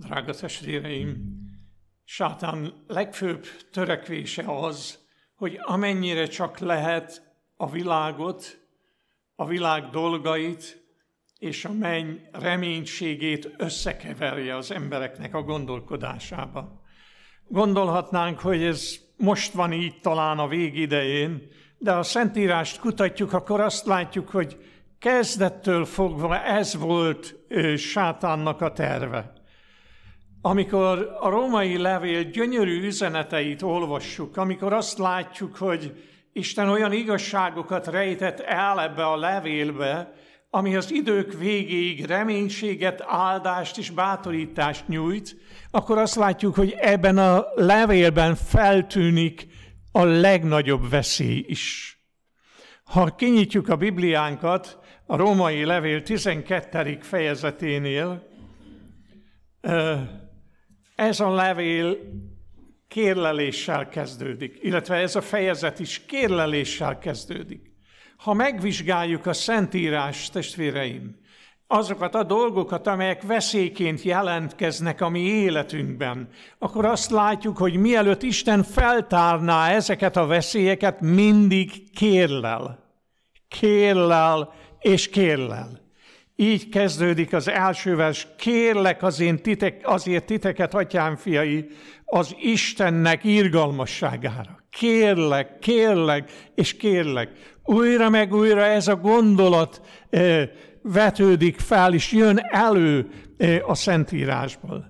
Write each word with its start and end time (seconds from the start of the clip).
Drága 0.00 0.34
testvéreim, 0.34 1.38
sátán 2.04 2.84
legfőbb 2.86 3.46
törekvése 3.72 4.44
az, 4.46 4.98
hogy 5.34 5.58
amennyire 5.60 6.26
csak 6.26 6.58
lehet 6.58 7.34
a 7.56 7.70
világot, 7.70 8.58
a 9.34 9.46
világ 9.46 9.88
dolgait 9.90 10.84
és 11.38 11.64
a 11.64 11.72
menny 11.72 12.16
reménységét 12.32 13.54
összekeverje 13.56 14.56
az 14.56 14.70
embereknek 14.70 15.34
a 15.34 15.42
gondolkodásába. 15.42 16.82
Gondolhatnánk, 17.48 18.38
hogy 18.38 18.62
ez 18.62 18.96
most 19.16 19.52
van 19.52 19.72
így 19.72 20.00
talán 20.00 20.38
a 20.38 20.48
végidején, 20.48 21.48
de 21.78 21.92
ha 21.92 22.02
Szentírást 22.02 22.80
kutatjuk, 22.80 23.32
akkor 23.32 23.60
azt 23.60 23.86
látjuk, 23.86 24.28
hogy 24.28 24.56
kezdettől 24.98 25.84
fogva 25.84 26.42
ez 26.42 26.76
volt 26.76 27.36
sátánnak 27.76 28.60
a 28.60 28.72
terve. 28.72 29.39
Amikor 30.42 31.16
a 31.20 31.28
római 31.28 31.76
levél 31.76 32.22
gyönyörű 32.22 32.82
üzeneteit 32.82 33.62
olvassuk, 33.62 34.36
amikor 34.36 34.72
azt 34.72 34.98
látjuk, 34.98 35.56
hogy 35.56 35.92
Isten 36.32 36.68
olyan 36.68 36.92
igazságokat 36.92 37.86
rejtett 37.86 38.40
el 38.40 38.80
ebbe 38.80 39.06
a 39.06 39.16
levélbe, 39.16 40.12
ami 40.50 40.76
az 40.76 40.92
idők 40.92 41.32
végéig 41.32 42.04
reménységet, 42.04 43.04
áldást 43.06 43.78
és 43.78 43.90
bátorítást 43.90 44.88
nyújt, 44.88 45.36
akkor 45.70 45.98
azt 45.98 46.14
látjuk, 46.14 46.54
hogy 46.54 46.74
ebben 46.78 47.18
a 47.18 47.44
levélben 47.54 48.34
feltűnik 48.34 49.46
a 49.92 50.04
legnagyobb 50.04 50.90
veszély 50.90 51.44
is. 51.46 51.98
Ha 52.84 53.14
kinyitjuk 53.14 53.68
a 53.68 53.76
Bibliánkat, 53.76 54.78
a 55.06 55.16
római 55.16 55.64
levél 55.64 56.02
12. 56.02 56.98
fejezeténél, 57.00 58.28
ez 61.00 61.20
a 61.20 61.30
levél 61.30 61.96
kérleléssel 62.88 63.88
kezdődik, 63.88 64.58
illetve 64.62 64.96
ez 64.96 65.16
a 65.16 65.20
fejezet 65.20 65.78
is 65.78 66.04
kérleléssel 66.06 66.98
kezdődik. 66.98 67.72
Ha 68.16 68.34
megvizsgáljuk 68.34 69.26
a 69.26 69.32
Szentírás, 69.32 70.30
testvéreim, 70.30 71.16
azokat 71.66 72.14
a 72.14 72.22
dolgokat, 72.22 72.86
amelyek 72.86 73.22
veszélyként 73.22 74.02
jelentkeznek 74.02 75.00
a 75.00 75.08
mi 75.08 75.20
életünkben, 75.20 76.28
akkor 76.58 76.84
azt 76.84 77.10
látjuk, 77.10 77.56
hogy 77.56 77.76
mielőtt 77.76 78.22
Isten 78.22 78.62
feltárná 78.62 79.70
ezeket 79.70 80.16
a 80.16 80.26
veszélyeket, 80.26 81.00
mindig 81.00 81.90
kérlel. 81.92 82.78
Kérlel 83.48 84.52
és 84.80 85.08
kérlel. 85.08 85.79
Így 86.40 86.68
kezdődik 86.68 87.32
az 87.32 87.48
első 87.48 87.96
vers, 87.96 88.26
kérlek 88.38 89.02
az 89.02 89.20
én 89.20 89.42
titek, 89.42 89.80
azért 89.82 90.24
titeket, 90.24 90.74
atyám 90.74 91.16
fiai, 91.16 91.68
az 92.04 92.34
Istennek 92.38 93.24
irgalmasságára. 93.24 94.64
Kérlek, 94.70 95.58
kérlek 95.58 96.30
és 96.54 96.76
kérlek. 96.76 97.28
Újra 97.62 98.08
meg 98.08 98.34
újra 98.34 98.64
ez 98.64 98.88
a 98.88 98.96
gondolat 98.96 99.80
vetődik 100.82 101.58
fel, 101.58 101.94
és 101.94 102.12
jön 102.12 102.38
elő 102.38 103.10
a 103.66 103.74
Szentírásból. 103.74 104.84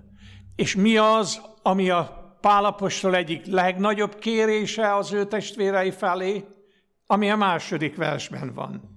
És 0.55 0.75
mi 0.75 0.97
az, 0.97 1.41
ami 1.61 1.89
a 1.89 2.35
Pálapostól 2.41 3.15
egyik 3.15 3.45
legnagyobb 3.45 4.15
kérése 4.19 4.95
az 4.95 5.13
ő 5.13 5.25
testvérei 5.25 5.91
felé, 5.91 6.43
ami 7.05 7.29
a 7.29 7.35
második 7.35 7.95
versben 7.95 8.53
van. 8.53 8.90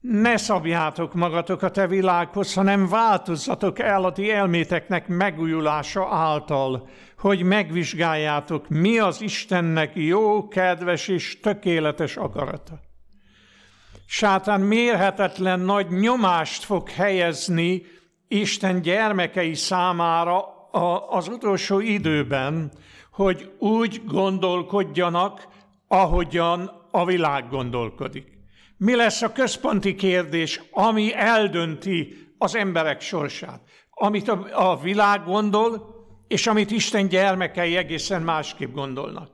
Ne 0.00 0.36
szabjátok 0.36 1.14
magatok 1.14 1.62
a 1.62 1.86
világhoz, 1.86 2.54
hanem 2.54 2.88
változzatok 2.88 3.78
el 3.78 4.04
a 4.04 4.12
ti 4.12 4.30
elméteknek 4.30 5.08
megújulása 5.08 6.08
által, 6.10 6.88
hogy 7.18 7.42
megvizsgáljátok, 7.42 8.68
mi 8.68 8.98
az 8.98 9.20
Istennek 9.20 9.90
jó, 9.94 10.48
kedves 10.48 11.08
és 11.08 11.40
tökéletes 11.40 12.16
akarata. 12.16 12.80
Sátán 14.06 14.60
mérhetetlen 14.60 15.60
nagy 15.60 15.90
nyomást 15.90 16.64
fog 16.64 16.88
helyezni 16.90 17.82
Isten 18.28 18.82
gyermekei 18.82 19.54
számára 19.54 20.44
az 21.08 21.28
utolsó 21.28 21.80
időben, 21.80 22.72
hogy 23.12 23.52
úgy 23.58 24.02
gondolkodjanak, 24.06 25.48
ahogyan 25.88 26.70
a 26.90 27.04
világ 27.04 27.48
gondolkodik. 27.48 28.37
Mi 28.78 28.94
lesz 28.94 29.22
a 29.22 29.32
központi 29.32 29.94
kérdés, 29.94 30.60
ami 30.70 31.14
eldönti 31.14 32.28
az 32.38 32.54
emberek 32.54 33.00
sorsát? 33.00 33.60
Amit 33.90 34.28
a, 34.28 34.78
világ 34.82 35.24
gondol, 35.24 35.96
és 36.28 36.46
amit 36.46 36.70
Isten 36.70 37.08
gyermekei 37.08 37.76
egészen 37.76 38.22
másképp 38.22 38.72
gondolnak. 38.72 39.30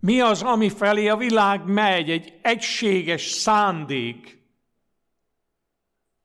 Mi 0.00 0.20
az, 0.20 0.42
ami 0.42 0.68
felé 0.68 1.08
a 1.08 1.16
világ 1.16 1.64
megy, 1.64 2.10
egy 2.10 2.38
egységes 2.42 3.22
szándék? 3.22 4.42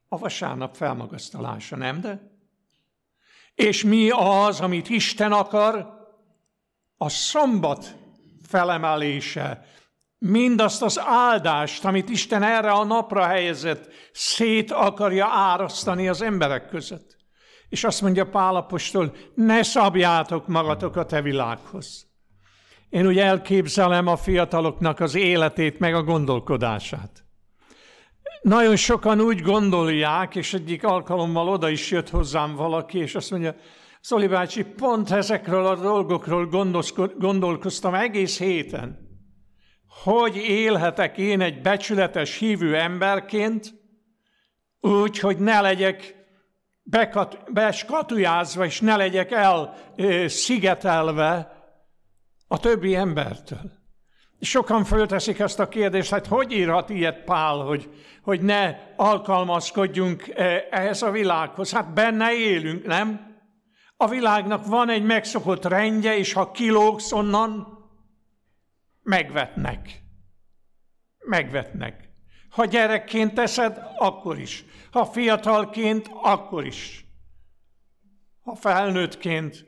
A 0.08 0.18
vasárnap 0.18 0.76
felmagasztalása, 0.76 1.76
nem 1.76 2.02
de? 2.02 2.32
És 3.56 3.84
mi 3.84 4.10
az, 4.10 4.62
amit 4.62 4.90
Isten 4.90 5.32
akar? 5.32 5.98
A 6.98 7.10
szombat 7.10 7.96
felemelése, 8.48 9.66
mindazt 10.20 10.82
az 10.82 11.00
áldást, 11.04 11.86
amit 11.86 12.10
Isten 12.10 12.44
erre 12.44 12.72
a 12.72 12.84
napra 12.84 13.26
helyezett, 13.26 13.90
szét 14.12 14.72
akarja 14.72 15.26
árasztani 15.26 16.08
az 16.08 16.22
emberek 16.22 16.68
között. 16.68 17.18
És 17.70 17.84
azt 17.84 18.02
mondja 18.02 18.30
Pálapostól, 18.30 19.16
ne 19.36 19.64
szabjátok 19.64 20.48
magatok 20.48 20.96
a 20.96 21.22
világhoz. 21.22 22.08
Én 22.90 23.08
úgy 23.08 23.20
elképzelem 23.20 24.08
a 24.08 24.16
fiataloknak 24.16 25.00
az 25.00 25.16
életét, 25.16 25.80
meg 25.80 25.96
a 25.96 26.04
gondolkodását. 26.04 27.24
Nagyon 28.42 28.76
sokan 28.76 29.22
úgy 29.22 29.42
gondolják, 29.42 30.36
és 30.36 30.54
egyik 30.54 30.84
alkalommal 30.84 31.50
oda 31.50 31.70
is 31.70 31.92
jött 31.92 32.10
hozzám 32.10 32.56
valaki, 32.56 32.98
és 32.98 33.16
azt 33.16 33.32
mondja, 33.32 33.56
Szoli 34.02 34.28
bácsi, 34.28 34.64
pont 34.64 35.12
ezekről 35.12 35.66
a 35.66 35.76
dolgokról 35.76 36.48
gondolkoztam 37.18 37.94
egész 37.94 38.38
héten 38.38 39.09
hogy 40.04 40.36
élhetek 40.36 41.18
én 41.18 41.42
egy 41.42 41.62
becsületes 41.62 42.38
hívő 42.38 42.76
emberként, 42.76 43.74
úgy, 44.80 45.20
hogy 45.20 45.38
ne 45.38 45.62
legyek 45.62 46.16
bekat, 46.84 47.54
beskatujázva, 47.54 48.66
és 48.66 48.80
ne 48.80 48.96
legyek 48.96 49.32
el 49.32 49.76
szigetelve 50.28 51.52
a 52.48 52.60
többi 52.60 52.96
embertől. 52.96 53.72
Sokan 54.40 54.84
fölteszik 54.84 55.40
ezt 55.40 55.60
a 55.60 55.68
kérdést, 55.68 56.12
hát 56.12 56.28
hogy 56.28 56.52
írhat 56.52 56.90
ilyet 56.90 57.24
Pál, 57.24 57.58
hogy, 57.58 57.90
hogy 58.24 58.42
ne 58.42 58.76
alkalmazkodjunk 58.96 60.30
ehhez 60.70 61.02
a 61.02 61.12
világhoz? 61.12 61.72
Hát 61.72 61.94
benne 61.94 62.34
élünk, 62.34 62.86
nem? 62.86 63.38
A 63.98 64.08
világnak 64.08 64.66
van 64.66 64.90
egy 64.90 65.04
megszokott 65.04 65.66
rendje, 65.66 66.18
és 66.18 66.34
ha 66.34 66.52
kilógsz 66.52 67.12
onnan, 67.12 67.79
megvetnek. 69.10 70.04
Megvetnek. 71.18 72.10
Ha 72.50 72.66
gyerekként 72.66 73.34
teszed, 73.34 73.82
akkor 73.98 74.40
is. 74.40 74.66
Ha 74.92 75.06
fiatalként, 75.06 76.10
akkor 76.14 76.66
is. 76.66 77.06
Ha 78.44 78.56
felnőttként, 78.56 79.66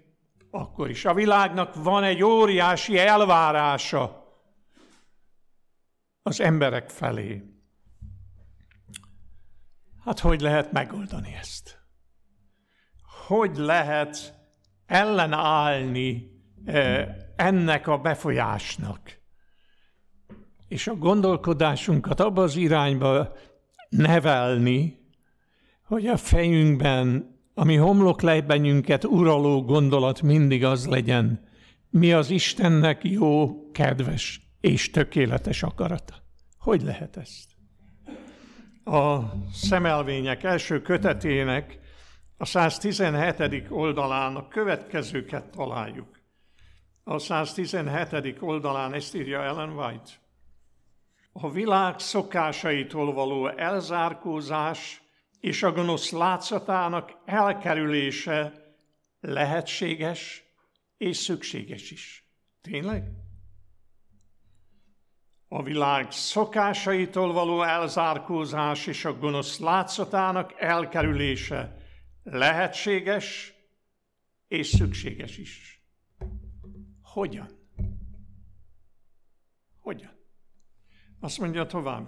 akkor 0.51 0.89
is. 0.89 1.05
A 1.05 1.13
világnak 1.13 1.75
van 1.75 2.03
egy 2.03 2.23
óriási 2.23 2.97
elvárása 2.97 4.35
az 6.21 6.39
emberek 6.39 6.89
felé. 6.89 7.43
Hát 10.03 10.19
hogy 10.19 10.41
lehet 10.41 10.71
megoldani 10.71 11.33
ezt? 11.33 11.79
Hogy 13.27 13.55
lehet 13.57 14.33
ellenállni 14.85 16.31
eh, 16.65 17.15
ennek 17.35 17.87
a 17.87 17.97
befolyásnak? 17.97 19.20
És 20.71 20.87
a 20.87 20.95
gondolkodásunkat 20.95 22.19
abba 22.19 22.43
az 22.43 22.55
irányba 22.55 23.33
nevelni, 23.89 24.99
hogy 25.85 26.07
a 26.07 26.17
fejünkben, 26.17 27.35
ami 27.53 27.75
homloklejbenünket 27.75 29.03
uraló 29.03 29.63
gondolat 29.63 30.21
mindig 30.21 30.63
az 30.63 30.87
legyen, 30.87 31.47
mi 31.89 32.13
az 32.13 32.29
Istennek 32.29 33.03
jó, 33.03 33.61
kedves 33.71 34.41
és 34.61 34.89
tökéletes 34.89 35.63
akarata. 35.63 36.15
Hogy 36.57 36.81
lehet 36.81 37.17
ezt? 37.17 37.49
A 38.83 39.19
szemelvények 39.53 40.43
első 40.43 40.81
kötetének 40.81 41.79
a 42.37 42.45
117. 42.45 43.65
oldalán 43.69 44.35
a 44.35 44.47
következőket 44.47 45.49
találjuk. 45.49 46.19
A 47.03 47.19
117. 47.19 48.37
oldalán 48.39 48.93
ezt 48.93 49.15
írja 49.15 49.43
Ellen 49.43 49.69
White 49.69 50.19
a 51.31 51.51
világ 51.51 51.99
szokásaitól 51.99 53.13
való 53.13 53.47
elzárkózás 53.47 55.01
és 55.39 55.63
a 55.63 55.71
gonosz 55.71 56.11
látszatának 56.11 57.11
elkerülése 57.25 58.53
lehetséges 59.19 60.43
és 60.97 61.17
szükséges 61.17 61.91
is. 61.91 62.25
Tényleg? 62.61 63.03
A 65.47 65.63
világ 65.63 66.11
szokásaitól 66.11 67.33
való 67.33 67.61
elzárkózás 67.61 68.87
és 68.87 69.05
a 69.05 69.17
gonosz 69.17 69.59
látszatának 69.59 70.53
elkerülése 70.59 71.77
lehetséges 72.23 73.53
és 74.47 74.67
szükséges 74.67 75.37
is. 75.37 75.81
Hogyan? 77.01 77.49
Hogyan? 79.79 80.20
Azt 81.21 81.39
mondja 81.39 81.65
tovább. 81.65 82.07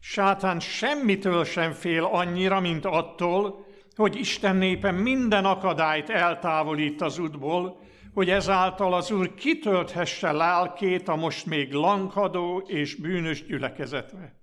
Sátán 0.00 0.60
semmitől 0.60 1.44
sem 1.44 1.72
fél 1.72 2.04
annyira, 2.04 2.60
mint 2.60 2.84
attól, 2.84 3.66
hogy 3.96 4.16
Isten 4.16 4.56
népe 4.56 4.90
minden 4.90 5.44
akadályt 5.44 6.10
eltávolít 6.10 7.00
az 7.00 7.18
útból, 7.18 7.80
hogy 8.12 8.30
ezáltal 8.30 8.94
az 8.94 9.10
Úr 9.10 9.34
kitölthesse 9.34 10.32
lelkét 10.32 11.08
a 11.08 11.16
most 11.16 11.46
még 11.46 11.72
lankadó 11.72 12.58
és 12.58 12.94
bűnös 12.94 13.44
gyülekezetre. 13.46 14.42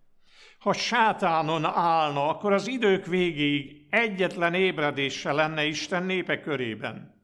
Ha 0.60 0.74
sátánon 0.74 1.66
állna, 1.66 2.28
akkor 2.28 2.54
az 2.54 2.68
idők 2.68 3.06
végéig 3.06 3.88
egyetlen 3.90 4.54
ébredése 4.54 5.32
lenne 5.32 5.66
Isten 5.66 6.04
népe 6.04 6.40
körében. 6.40 7.24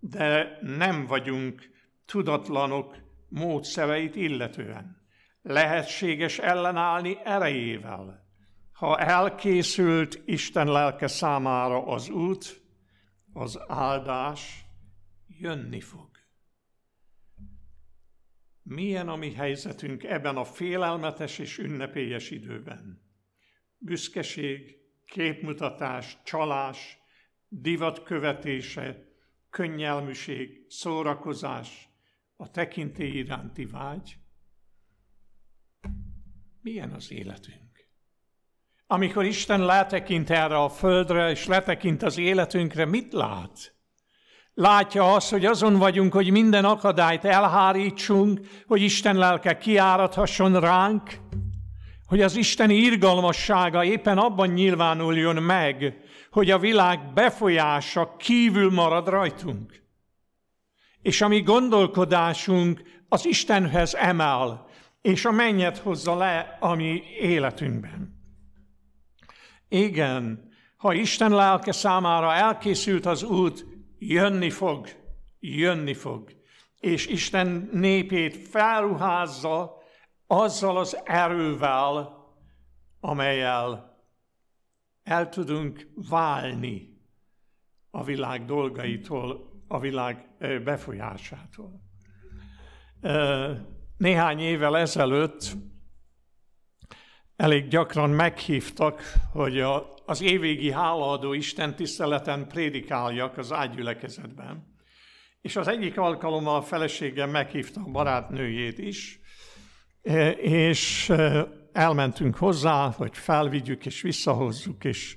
De 0.00 0.58
nem 0.60 1.06
vagyunk 1.06 1.70
tudatlanok 2.06 2.96
módszereit 3.28 4.16
illetően. 4.16 5.01
Lehetséges 5.42 6.38
ellenállni 6.38 7.18
erejével. 7.24 8.26
Ha 8.72 8.98
elkészült 8.98 10.22
Isten 10.24 10.66
lelke 10.66 11.06
számára 11.06 11.86
az 11.86 12.08
út, 12.08 12.62
az 13.32 13.60
áldás 13.66 14.64
jönni 15.26 15.80
fog. 15.80 16.10
Milyen 18.62 19.08
a 19.08 19.16
mi 19.16 19.32
helyzetünk 19.32 20.04
ebben 20.04 20.36
a 20.36 20.44
félelmetes 20.44 21.38
és 21.38 21.58
ünnepélyes 21.58 22.30
időben? 22.30 23.02
Büszkeség, 23.78 24.76
képmutatás, 25.06 26.18
csalás, 26.24 26.98
divat 27.48 28.02
követése, 28.02 29.04
könnyelműség, 29.50 30.64
szórakozás, 30.68 31.88
a 32.36 32.50
tekintély 32.50 33.10
iránti 33.10 33.64
vágy. 33.66 34.21
Milyen 36.62 36.92
az 36.92 37.12
életünk? 37.12 37.70
Amikor 38.86 39.24
Isten 39.24 39.64
letekint 39.64 40.30
erre 40.30 40.56
a 40.56 40.68
földre, 40.68 41.30
és 41.30 41.46
letekint 41.46 42.02
az 42.02 42.18
életünkre, 42.18 42.84
mit 42.84 43.12
lát? 43.12 43.74
Látja 44.54 45.14
azt, 45.14 45.30
hogy 45.30 45.44
azon 45.44 45.78
vagyunk, 45.78 46.12
hogy 46.12 46.30
minden 46.30 46.64
akadályt 46.64 47.24
elhárítsunk, 47.24 48.40
hogy 48.66 48.82
Isten 48.82 49.16
lelke 49.16 49.58
kiáradhasson 49.58 50.60
ránk, 50.60 51.10
hogy 52.06 52.20
az 52.20 52.36
Isteni 52.36 52.74
irgalmassága 52.74 53.84
éppen 53.84 54.18
abban 54.18 54.48
nyilvánuljon 54.48 55.42
meg, 55.42 55.96
hogy 56.30 56.50
a 56.50 56.58
világ 56.58 57.12
befolyása 57.12 58.16
kívül 58.18 58.70
marad 58.70 59.08
rajtunk. 59.08 59.82
És 61.00 61.20
a 61.20 61.28
mi 61.28 61.40
gondolkodásunk 61.40 62.82
az 63.08 63.26
Istenhez 63.26 63.94
emel, 63.94 64.70
és 65.02 65.24
a 65.24 65.30
mennyet 65.30 65.78
hozza 65.78 66.16
le 66.16 66.56
a 66.60 66.74
mi 66.74 67.02
életünkben. 67.20 68.20
Igen, 69.68 70.50
ha 70.76 70.92
Isten 70.92 71.30
lelke 71.30 71.72
számára 71.72 72.32
elkészült 72.32 73.06
az 73.06 73.22
út, 73.22 73.66
jönni 73.98 74.50
fog, 74.50 74.88
jönni 75.40 75.94
fog. 75.94 76.30
És 76.80 77.06
Isten 77.06 77.68
népét 77.72 78.48
felruházza 78.48 79.82
azzal 80.26 80.76
az 80.76 81.00
erővel, 81.04 82.16
amelyel 83.00 83.96
el 85.02 85.28
tudunk 85.28 85.88
válni 85.94 87.00
a 87.90 88.04
világ 88.04 88.44
dolgaitól, 88.44 89.50
a 89.68 89.78
világ 89.78 90.28
befolyásától. 90.64 91.82
Néhány 94.02 94.40
évvel 94.40 94.76
ezelőtt 94.76 95.52
elég 97.36 97.68
gyakran 97.68 98.10
meghívtak, 98.10 99.02
hogy 99.32 99.60
a, 99.60 99.94
az 100.06 100.22
évvégi 100.22 100.70
hálaadó 100.70 101.32
Isten 101.32 101.76
tiszteleten 101.76 102.46
prédikáljak 102.48 103.38
az 103.38 103.52
ágyülekezetben. 103.52 104.76
És 105.40 105.56
az 105.56 105.68
egyik 105.68 105.98
alkalommal 105.98 106.56
a 106.56 106.62
feleségem 106.62 107.30
meghívta 107.30 107.80
a 107.80 107.90
barátnőjét 107.90 108.78
is, 108.78 109.20
és 110.36 111.12
elmentünk 111.72 112.36
hozzá, 112.36 112.90
hogy 112.90 113.16
felvigyük 113.16 113.86
és 113.86 114.00
visszahozzuk, 114.02 114.84
és 114.84 115.16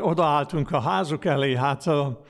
odaálltunk 0.00 0.70
a 0.70 0.80
házuk 0.80 1.24
elé, 1.24 1.54
hát 1.54 1.86
a, 1.86 2.24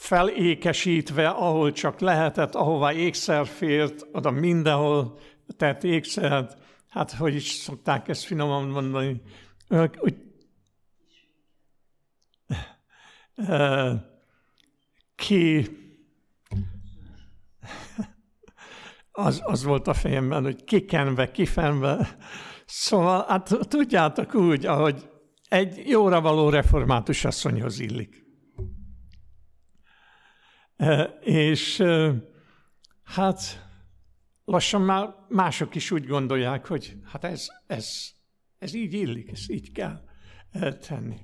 felékesítve, 0.00 1.28
ahol 1.28 1.72
csak 1.72 2.00
lehetett, 2.00 2.54
ahová 2.54 2.92
ékszer 2.92 3.46
fért, 3.46 4.06
oda 4.12 4.30
mindenhol 4.30 5.18
tett 5.56 5.84
ékszert, 5.84 6.56
hát 6.88 7.12
hogy 7.12 7.34
is 7.34 7.48
szokták 7.48 8.08
ezt 8.08 8.24
finoman 8.24 8.68
mondani, 8.68 9.22
úgy, 9.98 10.16
ki 15.14 15.68
az, 19.12 19.42
az 19.44 19.64
volt 19.64 19.86
a 19.86 19.94
fejemben, 19.94 20.42
hogy 20.42 20.64
kikenve, 20.64 21.30
kifenve. 21.30 22.16
Szóval, 22.66 23.24
hát 23.28 23.58
tudjátok 23.68 24.34
úgy, 24.34 24.66
ahogy 24.66 25.10
egy 25.48 25.88
jóra 25.88 26.20
való 26.20 26.48
református 26.48 27.24
asszonyhoz 27.24 27.80
illik. 27.80 28.29
És 31.20 31.82
hát 33.02 33.68
lassan 34.44 34.82
már 34.82 35.14
mások 35.28 35.74
is 35.74 35.90
úgy 35.90 36.06
gondolják, 36.06 36.66
hogy 36.66 36.96
hát 37.04 37.24
ez, 37.24 37.46
ez, 37.66 38.10
ez 38.58 38.74
így 38.74 38.92
illik, 38.92 39.30
ez 39.30 39.50
így 39.50 39.72
kell 39.72 40.00
tenni. 40.80 41.16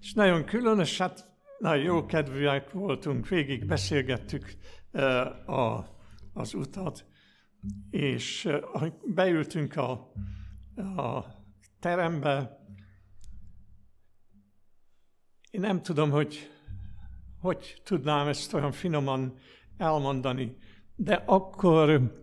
És 0.00 0.12
nagyon 0.12 0.44
különös, 0.44 0.98
hát 0.98 1.28
nagyon 1.58 1.84
jó 1.84 2.06
kedvűek 2.06 2.70
voltunk, 2.70 3.28
végig 3.28 3.66
beszélgettük 3.66 4.56
a, 5.46 5.84
az 6.32 6.54
utat, 6.54 7.06
és 7.90 8.48
beültünk 9.04 9.76
a, 9.76 9.90
a 10.96 11.24
terembe, 11.80 12.64
én 15.50 15.60
nem 15.60 15.82
tudom, 15.82 16.10
hogy 16.10 16.50
hogy 17.40 17.80
tudnám 17.84 18.28
ezt 18.28 18.54
olyan 18.54 18.72
finoman 18.72 19.38
elmondani, 19.76 20.56
de 20.96 21.22
akkor 21.26 22.14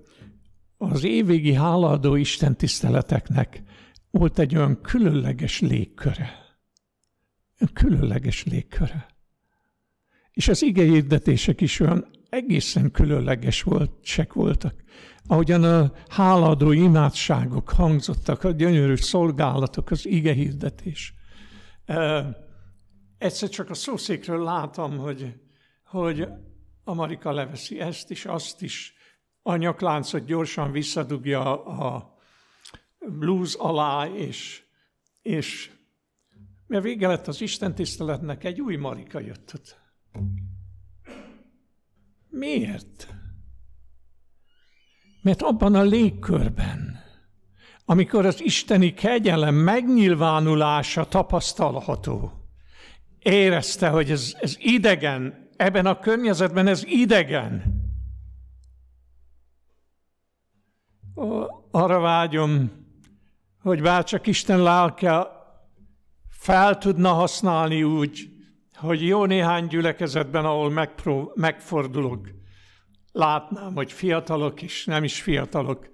az 0.77 1.03
évvégi 1.03 1.53
hálaadó 1.53 2.15
Isten 2.15 2.57
tiszteleteknek 2.57 3.63
volt 4.11 4.39
egy 4.39 4.55
olyan 4.55 4.81
különleges 4.81 5.59
légköre. 5.59 6.41
Különleges 7.73 8.43
légköre. 8.43 9.05
És 10.31 10.47
az 10.47 10.61
igehirdetések 10.61 11.61
is 11.61 11.79
olyan 11.79 12.07
egészen 12.29 12.91
különleges 12.91 13.63
volt, 13.63 13.91
sek 14.01 14.33
voltak. 14.33 14.75
Ahogyan 15.27 15.63
a 15.63 15.91
háladó 16.07 16.71
imádságok 16.71 17.69
hangzottak, 17.69 18.43
a 18.43 18.51
gyönyörű 18.51 18.95
szolgálatok, 18.95 19.91
az 19.91 20.05
igehirdetés. 20.07 21.13
Egyszer 23.23 23.49
csak 23.49 23.69
a 23.69 23.73
szószékről 23.73 24.43
látom, 24.43 24.97
hogy, 24.97 25.35
hogy 25.85 26.27
Amerika 26.83 27.31
leveszi 27.31 27.79
ezt 27.79 28.11
is, 28.11 28.25
azt 28.25 28.61
is, 28.61 28.93
a 29.41 29.55
nyakláncot 29.55 30.25
gyorsan 30.25 30.71
visszadugja 30.71 31.63
a 31.65 32.17
blues 32.99 33.53
alá, 33.53 34.07
és, 34.07 34.63
és 35.21 35.71
mert 36.67 36.83
vége 36.83 37.07
lett 37.07 37.27
az 37.27 37.41
Isten 37.41 37.75
tiszteletnek, 37.75 38.43
egy 38.43 38.61
új 38.61 38.75
Marika 38.75 39.19
jött 39.19 39.51
ott. 39.55 39.79
Miért? 42.29 43.07
Mert 45.21 45.41
abban 45.41 45.75
a 45.75 45.81
légkörben, 45.81 46.99
amikor 47.85 48.25
az 48.25 48.41
isteni 48.41 48.93
kegyelem 48.93 49.55
megnyilvánulása 49.55 51.07
tapasztalható, 51.07 52.42
érezte, 53.23 53.89
hogy 53.89 54.11
ez, 54.11 54.33
ez 54.39 54.55
idegen, 54.59 55.49
ebben 55.55 55.85
a 55.85 55.99
környezetben 55.99 56.67
ez 56.67 56.83
idegen. 56.85 57.81
Arra 61.71 61.99
vágyom, 61.99 62.71
hogy 63.61 63.81
bár 63.81 64.03
csak 64.03 64.27
Isten 64.27 64.61
lelke 64.61 65.27
fel 66.29 66.77
tudna 66.77 67.09
használni 67.09 67.83
úgy 67.83 68.33
hogy 68.83 69.07
jó 69.07 69.25
néhány 69.25 69.67
gyülekezetben, 69.67 70.45
ahol 70.45 70.69
megpró- 70.69 71.31
megfordulok, 71.35 72.29
látnám, 73.11 73.73
hogy 73.73 73.91
fiatalok 73.91 74.61
és 74.61 74.85
nem 74.85 75.03
is 75.03 75.21
fiatalok, 75.21 75.89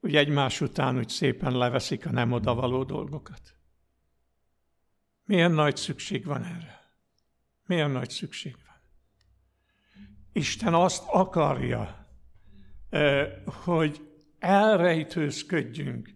úgy 0.00 0.16
egymás 0.16 0.60
után 0.60 0.98
úgy 0.98 1.08
szépen 1.08 1.56
leveszik 1.56 2.06
a 2.06 2.10
nem 2.10 2.32
odavaló 2.32 2.84
dolgokat. 2.84 3.40
Milyen 5.30 5.52
nagy 5.52 5.76
szükség 5.76 6.24
van 6.24 6.44
erre? 6.44 6.80
Milyen 7.66 7.90
nagy 7.90 8.10
szükség 8.10 8.56
van? 8.66 8.80
Isten 10.32 10.74
azt 10.74 11.02
akarja, 11.06 12.06
hogy 13.44 14.00
elrejtőzködjünk 14.38 16.10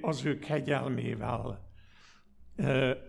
az 0.00 0.24
ő 0.24 0.38
kegyelmével, 0.38 1.70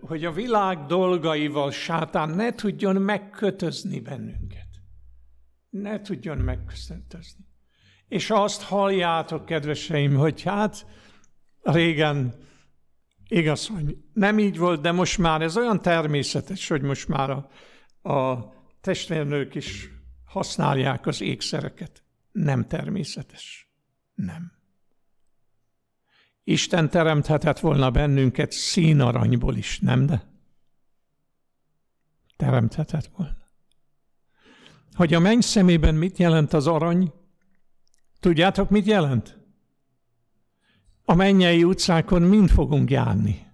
hogy 0.02 0.26
a 0.26 0.32
világ 0.32 0.86
dolgaival 0.86 1.72
sátán 1.72 2.30
ne 2.30 2.52
tudjon 2.52 2.96
megkötözni 2.96 4.00
bennünket. 4.00 4.70
Ne 5.70 6.02
tudjon 6.02 6.38
megkötözni. 6.38 7.46
És 8.08 8.30
azt 8.30 8.62
halljátok, 8.62 9.46
kedveseim, 9.46 10.16
hogy 10.16 10.42
hát 10.42 10.86
régen 11.62 12.50
igaz, 13.32 13.68
hogy 13.68 13.98
nem 14.14 14.40
így 14.40 14.58
volt, 14.58 14.82
de 14.82 14.92
most 14.92 15.18
már 15.18 15.42
ez 15.42 15.58
olyan 15.58 15.82
természetes, 15.82 16.68
hogy 16.68 16.82
most 16.82 17.08
már 17.08 17.30
a, 17.30 17.50
a 18.12 18.54
testvérnők 18.82 19.56
is 19.56 19.90
használják 20.26 21.06
az 21.06 21.22
ékszereket. 21.22 22.04
Nem 22.32 22.68
természetes. 22.68 23.72
Nem. 24.14 24.52
Isten 26.44 26.90
teremthetett 26.90 27.60
volna 27.60 27.92
bennünket 27.92 28.52
színaranyból 28.52 29.56
is, 29.56 29.80
nem 29.80 30.06
de? 30.06 30.30
Teremthetett 32.38 33.08
volna. 33.16 33.38
Hogy 34.94 35.14
a 35.14 35.20
menny 35.20 35.40
szemében 35.40 35.96
mit 35.96 36.18
jelent 36.18 36.54
az 36.54 36.68
arany? 36.68 37.14
Tudjátok, 38.20 38.70
mit 38.70 38.86
jelent? 38.86 39.41
A 41.12 41.16
mennyei 41.16 41.64
utcákon 41.64 42.22
mind 42.22 42.50
fogunk 42.50 42.90
járni. 42.90 43.48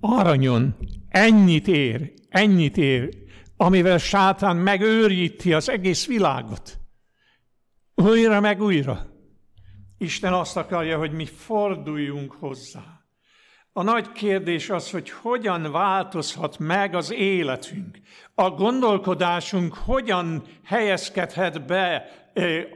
Aranyon 0.00 0.76
ennyit 1.08 1.68
ér, 1.68 2.12
ennyit 2.28 2.76
ér, 2.76 3.24
amivel 3.56 3.98
sátán 3.98 4.56
megőríti 4.56 5.52
az 5.52 5.68
egész 5.68 6.06
világot. 6.06 6.78
Újra 7.94 8.40
meg 8.40 8.62
újra. 8.62 9.06
Isten 9.98 10.32
azt 10.32 10.56
akarja, 10.56 10.98
hogy 10.98 11.12
mi 11.12 11.26
forduljunk 11.26 12.32
hozzá. 12.32 12.95
A 13.78 13.82
nagy 13.82 14.12
kérdés 14.12 14.70
az, 14.70 14.90
hogy 14.90 15.10
hogyan 15.10 15.72
változhat 15.72 16.58
meg 16.58 16.94
az 16.94 17.12
életünk. 17.12 17.98
A 18.34 18.50
gondolkodásunk 18.50 19.74
hogyan 19.74 20.42
helyezkedhet 20.64 21.66
be 21.66 22.08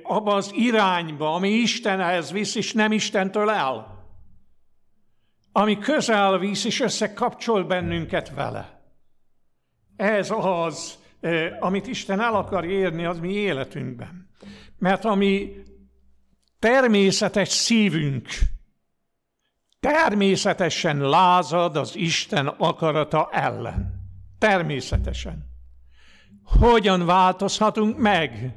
abba 0.03 0.35
az 0.35 0.51
irányba, 0.55 1.35
ami 1.35 1.49
Istenhez 1.49 2.33
visz, 2.33 2.55
és 2.55 2.73
nem 2.73 2.93
Istentől 2.93 3.51
el. 3.51 4.05
Ami 5.53 5.79
közel 5.79 6.39
visz, 6.39 6.65
és 6.65 6.81
összekapcsol 6.81 7.65
bennünket 7.65 8.35
vele. 8.35 8.83
Ez 9.97 10.31
az, 10.39 10.99
amit 11.61 11.87
Isten 11.87 12.21
el 12.21 12.35
akar 12.35 12.65
érni 12.65 13.05
az 13.05 13.19
mi 13.19 13.33
életünkben. 13.33 14.31
Mert 14.79 15.05
ami 15.05 15.63
természetes 16.59 17.49
szívünk 17.49 18.29
természetesen 19.81 20.99
lázad 20.99 21.77
az 21.77 21.97
Isten 21.97 22.47
akarata 22.47 23.29
ellen. 23.33 24.09
Természetesen. 24.39 25.49
Hogyan 26.43 27.07
változhatunk 27.07 27.99
meg? 27.99 28.55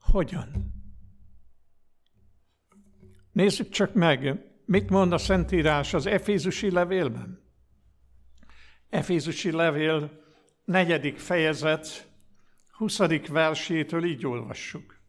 Hogyan? 0.00 0.72
Nézzük 3.32 3.68
csak 3.68 3.94
meg, 3.94 4.44
mit 4.64 4.90
mond 4.90 5.12
a 5.12 5.18
Szentírás 5.18 5.94
az 5.94 6.06
Efézusi 6.06 6.70
levélben. 6.70 7.42
Efézusi 8.88 9.50
levél 9.50 10.10
negyedik 10.64 11.18
fejezet, 11.18 12.10
20. 12.70 12.98
versétől 13.28 14.04
így 14.04 14.26
olvassuk. 14.26 15.01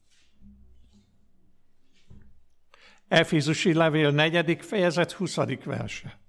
Efézusi 3.14 3.74
levél 3.74 4.12
4. 4.12 4.58
fejezet 4.62 5.12
20. 5.12 5.38
verse. 5.66 6.20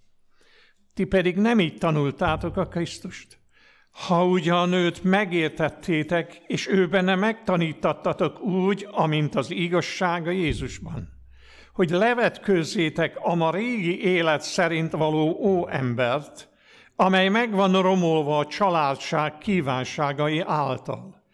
Ti 0.94 1.04
pedig 1.04 1.36
nem 1.36 1.60
így 1.60 1.78
tanultátok 1.78 2.56
a 2.56 2.66
Krisztust. 2.66 3.38
Ha 3.90 4.26
ugyan 4.26 4.72
őt 4.72 5.04
megértettétek, 5.04 6.42
és 6.46 6.68
ő 6.68 6.88
benne 6.88 7.14
megtanítattatok 7.14 8.40
úgy, 8.40 8.88
amint 8.90 9.34
az 9.34 9.50
igazsága 9.50 10.30
Jézusban, 10.30 11.08
hogy 11.72 11.90
levetkőzzétek 11.90 13.16
a 13.20 13.34
ma 13.34 13.50
régi 13.50 14.04
élet 14.04 14.42
szerint 14.42 14.92
való 14.92 15.38
ó 15.42 15.68
embert, 15.68 16.48
amely 16.96 17.28
megvan 17.28 17.82
romolva 17.82 18.38
a 18.38 18.46
családság 18.46 19.38
kívánságai 19.38 20.40
által 20.40 21.24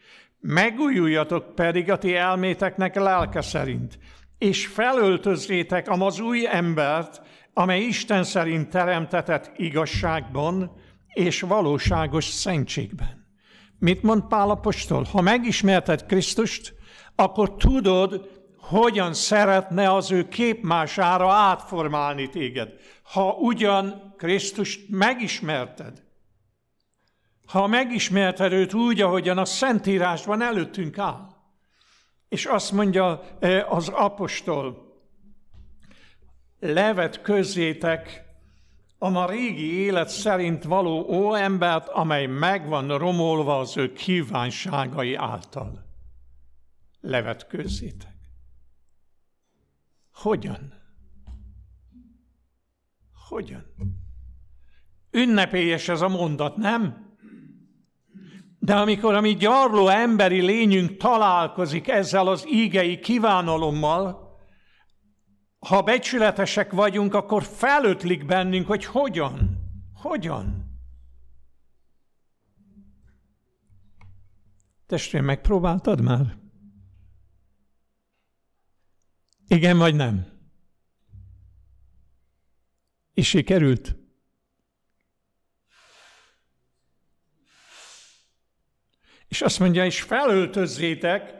Megújuljatok 0.42 1.54
pedig 1.54 1.90
a 1.90 1.98
ti 1.98 2.14
elméteknek 2.14 2.94
lelke 2.94 3.40
szerint, 3.40 3.98
és 4.40 4.66
felöltözzétek 4.66 5.86
az 5.88 6.20
új 6.20 6.46
embert, 6.46 7.22
amely 7.52 7.80
Isten 7.80 8.24
szerint 8.24 8.68
teremtetett 8.68 9.52
igazságban 9.56 10.72
és 11.08 11.40
valóságos 11.40 12.24
szentségben. 12.24 13.26
Mit 13.78 14.02
mond 14.02 14.22
Pál 14.28 14.50
apostol? 14.50 15.02
Ha 15.02 15.20
megismerted 15.20 16.06
Krisztust, 16.06 16.74
akkor 17.14 17.56
tudod, 17.56 18.28
hogyan 18.58 19.14
szeretne 19.14 19.92
az 19.92 20.10
ő 20.10 20.28
képmására 20.28 21.32
átformálni 21.32 22.28
téged. 22.28 22.72
Ha 23.02 23.32
ugyan 23.32 24.14
Krisztust 24.16 24.80
megismerted, 24.88 26.02
ha 27.46 27.66
megismerted 27.66 28.52
őt 28.52 28.74
úgy, 28.74 29.00
ahogyan 29.00 29.38
a 29.38 29.44
Szentírásban 29.44 30.42
előttünk 30.42 30.98
áll. 30.98 31.29
És 32.30 32.46
azt 32.46 32.72
mondja 32.72 33.22
e, 33.38 33.66
az 33.66 33.88
apostol, 33.88 34.94
levet 36.60 37.22
közzétek 37.22 38.24
a 38.98 39.08
ma 39.08 39.26
régi 39.26 39.72
élet 39.72 40.08
szerint 40.08 40.64
való 40.64 41.06
ó 41.08 41.34
embert, 41.34 41.88
amely 41.88 42.26
megvan 42.26 42.98
romolva 42.98 43.58
az 43.58 43.76
ő 43.76 43.92
kívánságai 43.92 45.14
által. 45.14 45.84
Levet 47.00 47.46
közzétek. 47.46 48.16
Hogyan? 50.12 50.72
Hogyan? 53.28 53.64
Ünnepélyes 55.10 55.88
ez 55.88 56.00
a 56.00 56.08
mondat, 56.08 56.56
nem? 56.56 57.09
De 58.62 58.76
amikor 58.76 59.14
a 59.14 59.20
mi 59.20 59.34
gyarló 59.34 59.88
emberi 59.88 60.40
lényünk 60.40 60.96
találkozik 60.96 61.88
ezzel 61.88 62.26
az 62.26 62.46
ígei 62.48 62.98
kívánalommal, 62.98 64.38
ha 65.58 65.82
becsületesek 65.82 66.72
vagyunk, 66.72 67.14
akkor 67.14 67.42
felötlik 67.42 68.26
bennünk, 68.26 68.66
hogy 68.66 68.84
hogyan, 68.84 69.58
hogyan. 69.94 70.68
Testvérem, 74.86 75.26
megpróbáltad 75.26 76.00
már? 76.00 76.38
Igen 79.46 79.78
vagy 79.78 79.94
nem? 79.94 80.26
És 83.14 83.28
sikerült? 83.28 83.99
És 89.30 89.42
azt 89.42 89.58
mondja, 89.58 89.84
és 89.84 90.02
felöltözzétek 90.02 91.34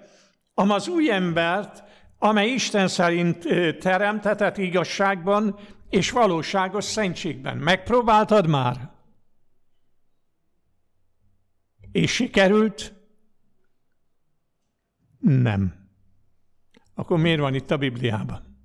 az 0.55 0.89
új 0.89 1.11
embert, 1.11 1.83
amely 2.19 2.49
Isten 2.49 2.89
szerint 2.89 3.47
teremtetett 3.79 4.57
igazságban 4.57 5.59
és 5.89 6.11
valóságos 6.11 6.85
szentségben. 6.85 7.57
Megpróbáltad 7.57 8.47
már? 8.47 8.91
És 11.93 12.15
sikerült? 12.15 12.95
Nem. 15.19 15.75
Akkor 16.95 17.19
miért 17.19 17.41
van 17.41 17.55
itt 17.55 17.71
a 17.71 17.77
Bibliában? 17.77 18.65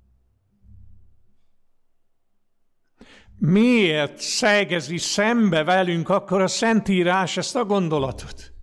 Miért 3.38 4.18
szegezi 4.18 4.98
szembe 4.98 5.64
velünk 5.64 6.08
akkor 6.08 6.40
a 6.40 6.46
Szentírás 6.46 7.36
ezt 7.36 7.56
a 7.56 7.64
gondolatot? 7.64 8.55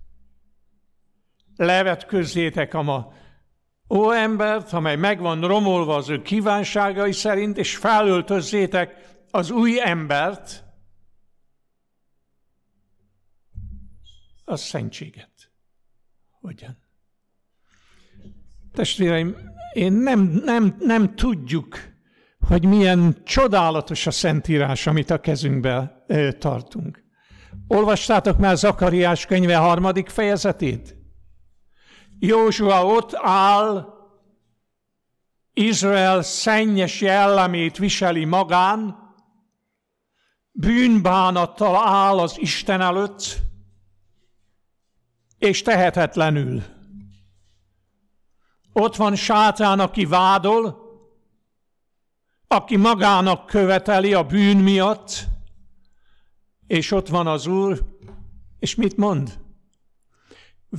Levet 1.55 2.05
közzétek 2.05 2.74
a 2.74 2.81
ma 2.81 3.13
ó 3.89 4.12
embert, 4.12 4.74
amely 4.74 4.95
megvan 4.95 5.48
romolva 5.48 5.95
az 5.95 6.10
ő 6.10 6.22
kívánságai 6.22 7.12
szerint, 7.12 7.57
és 7.57 7.75
felöltözzétek 7.77 9.15
az 9.31 9.50
új 9.50 9.81
embert, 9.81 10.63
a 14.45 14.55
szentséget. 14.55 15.51
Hogyan? 16.41 16.77
Testvéreim, 18.74 19.36
én 19.74 19.93
nem, 19.93 20.19
nem, 20.45 20.75
nem 20.79 21.15
tudjuk, 21.15 21.77
hogy 22.48 22.65
milyen 22.65 23.24
csodálatos 23.24 24.07
a 24.07 24.12
Szentírás, 24.12 24.88
amit 24.88 25.10
a 25.10 25.19
kezünkben 25.19 26.05
tartunk. 26.39 27.03
Olvastátok 27.67 28.38
már 28.38 28.57
Zakariás 28.57 29.25
könyve 29.25 29.55
harmadik 29.55 30.10
fejezetét? 30.10 31.02
Józsua 32.25 32.86
ott 32.86 33.15
áll, 33.15 33.94
Izrael 35.53 36.22
szennyes 36.22 37.01
jellemét 37.01 37.77
viseli 37.77 38.25
magán, 38.25 38.98
bűnbánattal 40.51 41.75
áll 41.75 42.20
az 42.20 42.39
Isten 42.39 42.82
előtt, 42.82 43.38
és 45.38 45.62
tehetetlenül. 45.62 46.63
Ott 48.74 48.96
van 48.96 49.15
sátán, 49.15 49.80
aki 49.80 50.06
vádol, 50.06 50.77
aki 52.48 52.75
magának 52.75 53.46
követeli 53.46 54.13
a 54.13 54.24
bűn 54.24 54.58
miatt, 54.58 55.25
és 56.68 56.92
ott 56.92 57.08
van 57.08 57.27
az 57.27 57.48
Úr, 57.48 57.98
és 58.60 58.75
mit 58.75 58.98
mond? 58.98 59.42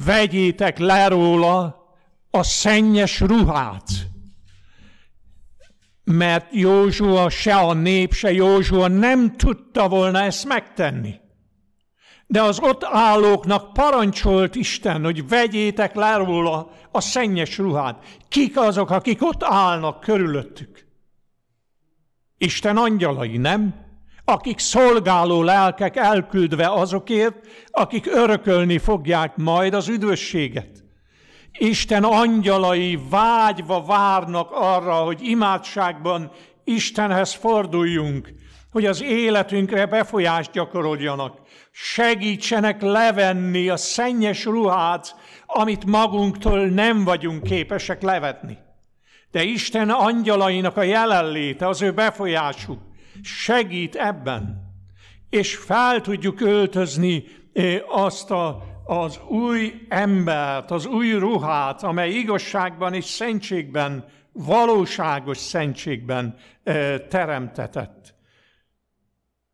Vegyétek 0.02 0.78
le 0.78 1.08
róla 1.08 1.86
a 2.30 2.42
szennyes 2.42 3.20
ruhát. 3.20 3.88
Mert 6.04 6.46
Józsua, 6.50 7.28
se 7.28 7.54
a 7.54 7.72
nép, 7.72 8.12
se 8.12 8.32
Józsua 8.32 8.88
nem 8.88 9.36
tudta 9.36 9.88
volna 9.88 10.20
ezt 10.20 10.44
megtenni. 10.44 11.14
De 12.26 12.42
az 12.42 12.58
ott 12.58 12.84
állóknak 12.84 13.72
parancsolt 13.72 14.54
Isten, 14.54 15.04
hogy 15.04 15.28
vegyétek 15.28 15.94
le 15.94 16.16
róla 16.16 16.70
a 16.90 17.00
szennyes 17.00 17.58
ruhát. 17.58 18.04
Kik 18.28 18.56
azok, 18.56 18.90
akik 18.90 19.22
ott 19.22 19.42
állnak 19.42 20.00
körülöttük? 20.00 20.86
Isten 22.38 22.76
angyalai, 22.76 23.36
nem? 23.36 23.83
Akik 24.24 24.58
szolgáló 24.58 25.42
lelkek 25.42 25.96
elküldve 25.96 26.68
azokért, 26.68 27.34
akik 27.70 28.06
örökölni 28.06 28.78
fogják 28.78 29.36
majd 29.36 29.74
az 29.74 29.88
üdvösséget. 29.88 30.84
Isten 31.58 32.04
angyalai 32.04 32.98
vágyva 33.10 33.82
várnak 33.82 34.50
arra, 34.52 34.94
hogy 34.94 35.18
imádságban 35.22 36.30
Istenhez 36.64 37.32
forduljunk, 37.32 38.32
hogy 38.70 38.86
az 38.86 39.02
életünkre 39.02 39.86
befolyást 39.86 40.50
gyakoroljanak, 40.50 41.38
segítsenek 41.70 42.82
levenni 42.82 43.68
a 43.68 43.76
szennyes 43.76 44.44
ruhát, 44.44 45.14
amit 45.46 45.84
magunktól 45.84 46.66
nem 46.66 47.04
vagyunk 47.04 47.42
képesek 47.42 48.02
levetni. 48.02 48.58
De 49.30 49.42
Isten 49.42 49.90
angyalainak 49.90 50.76
a 50.76 50.82
jelenléte, 50.82 51.68
az 51.68 51.82
ő 51.82 51.92
befolyásuk 51.92 52.78
segít 53.24 53.94
ebben, 53.94 54.72
és 55.30 55.56
fel 55.56 56.00
tudjuk 56.00 56.40
öltözni 56.40 57.24
eh, 57.52 57.80
azt 57.88 58.30
a, 58.30 58.62
az 58.84 59.20
új 59.28 59.86
embert, 59.88 60.70
az 60.70 60.86
új 60.86 61.12
ruhát, 61.12 61.82
amely 61.82 62.10
igazságban 62.10 62.94
és 62.94 63.04
szentségben, 63.04 64.04
valóságos 64.32 65.38
szentségben 65.38 66.36
eh, 66.62 66.98
teremtetett. 67.08 68.14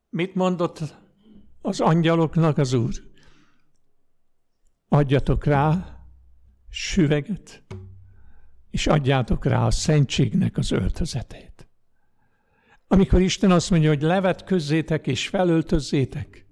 Mit 0.09 0.35
mondott 0.35 0.81
az 1.63 1.81
angyaloknak 1.81 2.59
az 2.59 2.73
Úr? 2.73 2.95
Adjatok 4.89 5.45
rá 5.45 5.97
süveget, 6.71 7.63
és 8.71 8.87
adjátok 8.87 9.45
rá 9.45 9.67
a 9.67 9.71
szentségnek 9.71 10.57
az 10.57 10.71
öltözetét. 10.71 11.50
Amikor 12.93 13.21
Isten 13.21 13.51
azt 13.51 13.71
mondja, 13.71 13.89
hogy 13.89 14.03
levet 14.03 14.45
közzétek 14.45 15.07
és 15.07 15.29
felöltözzétek, 15.29 16.47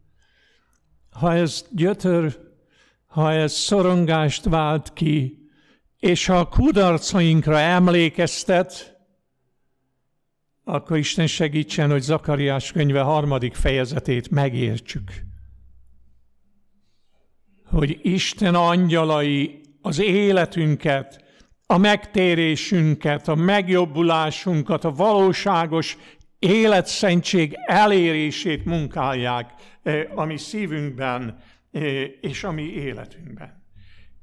ha 1.11 1.35
ez 1.35 1.65
gyötör, 1.71 2.39
ha 3.07 3.33
ez 3.33 3.53
szorongást 3.53 4.45
vált 4.45 4.93
ki, 4.93 5.39
és 5.99 6.27
ha 6.27 6.39
a 6.39 6.49
kudarcainkra 6.49 7.59
emlékeztet, 7.59 8.97
akkor 10.65 10.97
Isten 10.97 11.27
segítsen, 11.27 11.91
hogy 11.91 12.03
Zakariás 12.03 12.73
könyve 12.73 13.01
harmadik 13.01 13.55
fejezetét 13.55 14.31
megértsük. 14.31 15.11
Hogy 17.65 17.99
Isten 18.03 18.55
angyalai 18.55 19.61
az 19.83 19.99
életünket, 19.99 21.25
a 21.67 21.77
megtérésünket, 21.77 23.29
a 23.29 23.35
megjobbulásunkat, 23.35 24.85
a 24.85 24.93
valóságos 24.93 25.97
életszentség 26.39 27.55
elérését 27.67 28.65
munkálják 28.65 29.53
eh, 29.83 30.05
a 30.15 30.25
mi 30.25 30.37
szívünkben 30.37 31.39
eh, 31.71 31.83
és 32.21 32.45
a 32.45 32.51
mi 32.51 32.63
életünkben. 32.63 33.67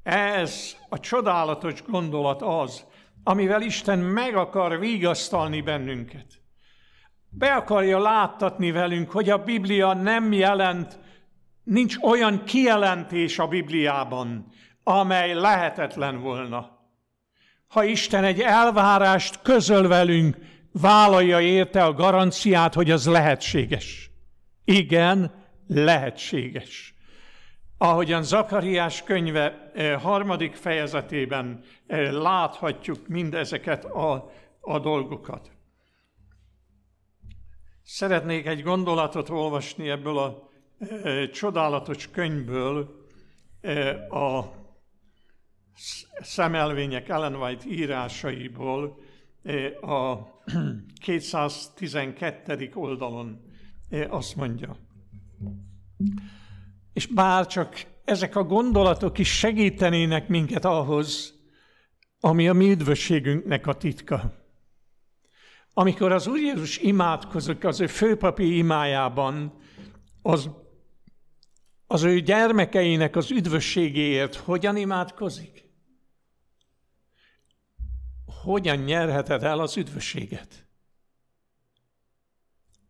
Ez 0.03 0.75
a 0.89 0.99
csodálatos 0.99 1.83
gondolat 1.83 2.41
az, 2.41 2.85
amivel 3.23 3.61
Isten 3.61 3.99
meg 3.99 4.35
akar 4.35 4.79
vigasztalni 4.79 5.61
bennünket. 5.61 6.25
Be 7.29 7.53
akarja 7.53 7.99
láttatni 7.99 8.71
velünk, 8.71 9.11
hogy 9.11 9.29
a 9.29 9.43
Biblia 9.43 9.93
nem 9.93 10.31
jelent, 10.31 10.99
nincs 11.63 11.95
olyan 12.01 12.43
kijelentés 12.43 13.39
a 13.39 13.47
Bibliában, 13.47 14.47
amely 14.83 15.33
lehetetlen 15.33 16.21
volna. 16.21 16.69
Ha 17.67 17.83
Isten 17.83 18.23
egy 18.23 18.39
elvárást 18.39 19.41
közöl 19.41 19.87
velünk, 19.87 20.37
vállalja 20.81 21.41
érte 21.41 21.83
a 21.83 21.93
garanciát, 21.93 22.73
hogy 22.73 22.91
az 22.91 23.05
lehetséges. 23.05 24.11
Igen, 24.63 25.43
lehetséges 25.67 26.95
ahogyan 27.77 28.23
Zakariás 28.23 29.03
könyve 29.03 29.71
eh, 29.73 30.01
harmadik 30.01 30.55
fejezetében 30.55 31.63
eh, 31.87 32.11
láthatjuk 32.11 33.07
mindezeket 33.07 33.85
a, 33.85 34.31
a 34.59 34.79
dolgokat. 34.79 35.51
Szeretnék 37.83 38.45
egy 38.45 38.63
gondolatot 38.63 39.29
olvasni 39.29 39.89
ebből 39.89 40.17
a 40.17 40.49
e, 40.79 41.29
csodálatos 41.29 42.09
könyvből, 42.09 43.03
a 44.09 44.43
szemelvények 46.21 47.09
Ellen 47.09 47.35
White 47.35 47.65
írásaiból, 47.67 48.99
a 49.81 50.17
212. 51.01 52.71
oldalon 52.73 53.41
azt 54.09 54.35
mondja. 54.35 54.77
És 56.93 57.07
bár 57.07 57.47
csak 57.47 57.85
ezek 58.03 58.35
a 58.35 58.43
gondolatok 58.43 59.17
is 59.17 59.37
segítenének 59.37 60.27
minket 60.27 60.65
ahhoz, 60.65 61.33
ami 62.19 62.47
a 62.47 62.53
mi 62.53 62.69
üdvösségünknek 62.69 63.67
a 63.67 63.73
titka. 63.73 64.43
Amikor 65.73 66.11
az 66.11 66.27
Úr 66.27 66.37
Jézus 66.37 66.77
imádkozik 66.77 67.63
az 67.63 67.79
ő 67.79 67.87
főpapi 67.87 68.57
imájában, 68.57 69.53
az, 70.21 70.49
az 71.87 72.03
ő 72.03 72.19
gyermekeinek 72.19 73.15
az 73.15 73.31
üdvösségéért 73.31 74.35
hogyan 74.35 74.77
imádkozik? 74.77 75.64
Hogyan 78.45 78.77
nyerheted 78.77 79.43
el 79.43 79.59
az 79.59 79.77
üdvösséget? 79.77 80.67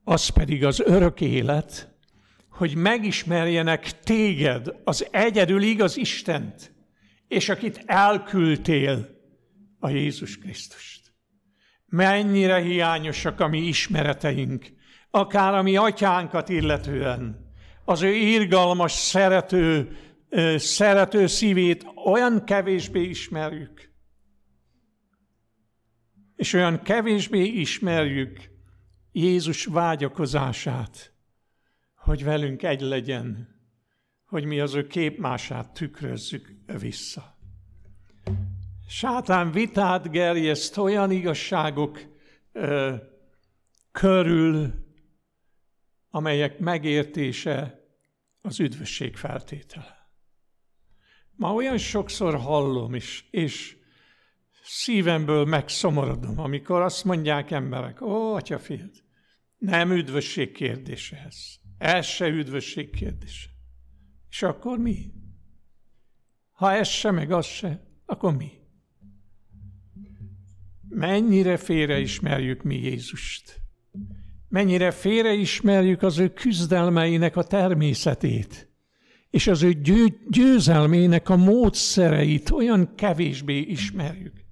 Az 0.04 0.28
pedig 0.28 0.65
az 0.65 0.80
örök 0.80 1.22
élet, 1.22 1.94
hogy 2.50 2.76
megismerjenek 2.76 4.00
téged, 4.00 4.76
az 4.84 5.08
egyedül 5.12 5.62
igaz 5.62 5.98
Istent, 5.98 6.74
és 7.28 7.50
akit 7.50 7.84
elküldtél, 7.86 9.10
a 9.80 9.89
Jézus 9.89 10.38
Krisztust. 10.38 11.13
Mennyire 11.86 12.62
hiányosak 12.62 13.39
a 13.39 13.48
mi 13.48 13.60
ismereteink, 13.60 14.65
akár 15.10 15.54
a 15.54 15.62
mi 15.62 15.78
atyánkat 15.78 16.50
illetően, 16.50 17.54
az 17.86 18.02
ő 18.02 18.13
irgalmas, 18.13 18.91
szerető, 18.91 19.98
szerető 20.56 21.28
szívét 21.28 21.86
olyan 22.06 22.44
kevésbé 22.44 23.02
ismerjük, 23.02 23.94
és 26.36 26.54
olyan 26.54 26.82
kevésbé 26.82 27.43
ismerjük 27.43 28.50
Jézus 29.12 29.65
vágyakozását, 29.65 31.13
hogy 31.95 32.24
velünk 32.24 32.63
egy 32.63 32.82
legyen, 32.82 33.56
hogy 34.26 34.45
mi 34.45 34.60
az 34.60 34.74
ő 34.74 34.88
képmását 34.88 35.74
tükrözzük 35.74 36.54
vissza. 36.80 37.38
Sátán 38.88 39.52
vitát 39.52 40.12
gerjeszt 40.12 40.78
olyan 40.78 41.12
igazságok 41.12 42.00
ö, 42.52 42.95
körül, 43.91 44.74
amelyek 46.10 46.60
megértése 46.60 47.86
az 48.41 48.60
üdvösség 48.60 49.15
feltétele. 49.15 50.10
Ma 51.32 51.54
olyan 51.54 51.78
sokszor 51.78 52.36
hallom 52.36 52.95
is, 52.95 53.28
és 53.32 53.78
szívemből 54.67 55.45
megszomorodom, 55.45 56.39
amikor 56.39 56.82
azt 56.82 57.04
mondják 57.04 57.51
emberek, 57.51 58.01
ó, 58.01 58.34
atyafiad, 58.34 58.91
nem 59.58 59.91
üdvösség 59.91 60.51
kérdése 60.51 61.23
ez. 61.28 61.38
Ez 61.78 62.06
se 62.06 62.28
üdvösség 62.28 62.89
kérdése. 62.89 63.49
És 64.30 64.43
akkor 64.43 64.78
mi? 64.78 65.12
Ha 66.51 66.71
ez 66.71 66.88
se, 66.88 67.12
meg 67.12 67.32
az 67.32 67.45
se, 67.45 67.88
akkor 68.06 68.36
mi? 68.36 68.51
Mennyire 70.89 71.58
félreismerjük 71.58 72.63
mi 72.63 72.75
Jézust? 72.75 73.62
Mennyire 74.49 74.91
félreismerjük 74.91 76.01
az 76.01 76.17
ő 76.17 76.34
küzdelmeinek 76.34 77.36
a 77.36 77.43
természetét? 77.43 78.69
és 79.36 79.47
az 79.47 79.63
ő 79.63 79.73
győ, 79.73 80.06
győzelmének 80.30 81.30
a 81.30 81.36
módszereit 81.36 82.49
olyan 82.49 82.95
kevésbé 82.95 83.60
ismerjük. 83.60 84.44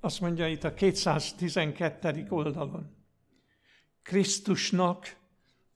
Azt 0.00 0.20
mondja 0.20 0.48
itt 0.48 0.64
a 0.64 0.74
212. 0.74 2.26
oldalon. 2.28 2.96
Krisztusnak 4.02 5.16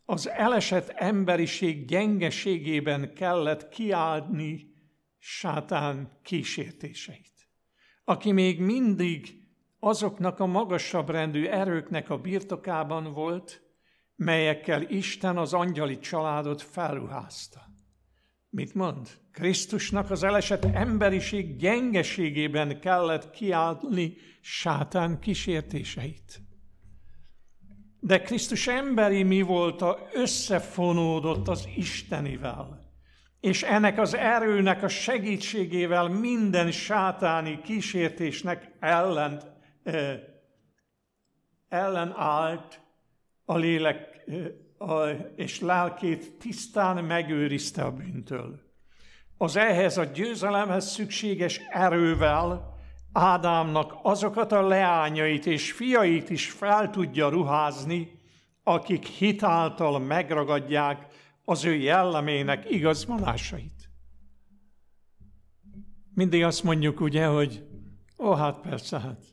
az 0.04 0.28
elesett 0.28 0.88
emberiség 0.88 1.86
gyengeségében 1.86 3.14
kellett 3.14 3.68
kiállni 3.68 4.72
sátán 5.18 6.18
kísértéseit. 6.22 7.48
Aki 8.04 8.32
még 8.32 8.60
mindig 8.60 9.42
azoknak 9.78 10.40
a 10.40 10.46
magasabb 10.46 11.10
rendű 11.10 11.46
erőknek 11.46 12.10
a 12.10 12.18
birtokában 12.18 13.12
volt, 13.12 13.62
melyekkel 14.16 14.82
Isten 14.82 15.36
az 15.36 15.54
angyali 15.54 15.98
családot 15.98 16.62
felruházta. 16.62 17.73
Mit 18.54 18.74
mond? 18.74 19.08
Krisztusnak 19.32 20.10
az 20.10 20.22
elesett 20.22 20.64
emberiség 20.64 21.56
gyengeségében 21.56 22.80
kellett 22.80 23.30
kiállni 23.30 24.16
sátán 24.40 25.18
kísértéseit. 25.18 26.40
De 28.00 28.20
Krisztus 28.20 28.66
emberi 28.66 29.22
mi 29.22 29.42
volt, 29.42 29.82
a 29.82 30.08
összefonódott 30.12 31.48
az 31.48 31.68
Istenivel. 31.76 32.92
És 33.40 33.62
ennek 33.62 33.98
az 33.98 34.14
erőnek 34.14 34.82
a 34.82 34.88
segítségével 34.88 36.08
minden 36.08 36.70
sátáni 36.70 37.60
kísértésnek 37.60 38.72
ellen, 38.80 39.42
eh, 39.82 40.20
ellen 41.68 42.12
állt 42.16 42.80
a 43.44 43.56
lélek 43.56 44.24
eh, 44.26 44.46
és 45.36 45.60
lelkét 45.60 46.38
tisztán 46.38 47.04
megőrizte 47.04 47.82
a 47.82 47.92
bűntől. 47.92 48.60
Az 49.36 49.56
ehhez 49.56 49.98
a 49.98 50.04
győzelemhez 50.04 50.90
szükséges 50.90 51.60
erővel 51.70 52.74
Ádámnak 53.16 53.94
azokat 54.02 54.52
a 54.52 54.66
leányait 54.66 55.46
és 55.46 55.72
fiait 55.72 56.30
is 56.30 56.50
fel 56.50 56.90
tudja 56.90 57.28
ruházni, 57.28 58.20
akik 58.62 59.06
hitáltal 59.06 59.98
megragadják 59.98 61.06
az 61.44 61.64
ő 61.64 61.74
jellemének 61.74 62.70
igazvonásait. 62.70 63.90
Mindig 66.14 66.42
azt 66.42 66.62
mondjuk 66.62 67.00
ugye, 67.00 67.26
hogy 67.26 67.66
ó, 68.18 68.32
hát 68.32 68.60
persze, 68.60 69.00
hát 69.00 69.24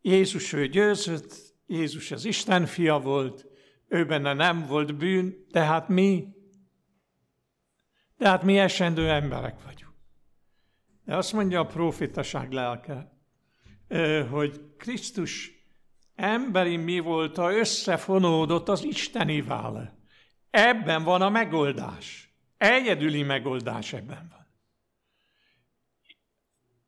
Jézus 0.00 0.52
ő 0.52 0.66
győzött, 0.68 1.36
Jézus 1.66 2.10
az 2.10 2.24
Isten 2.24 2.66
fia 2.66 2.98
volt, 2.98 3.46
ő 3.94 4.06
benne 4.06 4.32
nem 4.32 4.66
volt 4.66 4.96
bűn, 4.96 5.46
tehát 5.50 5.88
mi, 5.88 6.28
tehát 8.18 8.42
mi 8.42 8.58
esendő 8.58 9.10
emberek 9.10 9.62
vagyunk. 9.64 9.94
De 11.04 11.16
azt 11.16 11.32
mondja 11.32 11.60
a 11.60 11.66
profitaság 11.66 12.52
lelke, 12.52 13.12
hogy 14.30 14.74
Krisztus 14.78 15.52
emberi 16.14 16.76
mi 16.76 16.98
volt, 16.98 17.38
a 17.38 17.52
összefonódott 17.52 18.68
az 18.68 18.84
Istenivel. 18.84 19.98
Ebben 20.50 21.02
van 21.02 21.22
a 21.22 21.28
megoldás. 21.28 22.34
Egyedüli 22.56 23.22
megoldás 23.22 23.92
ebben 23.92 24.28
van. 24.30 24.46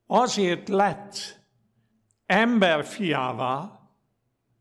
Azért 0.07 0.69
lett 0.69 1.45
ember 2.27 2.85
fiává, 2.85 3.76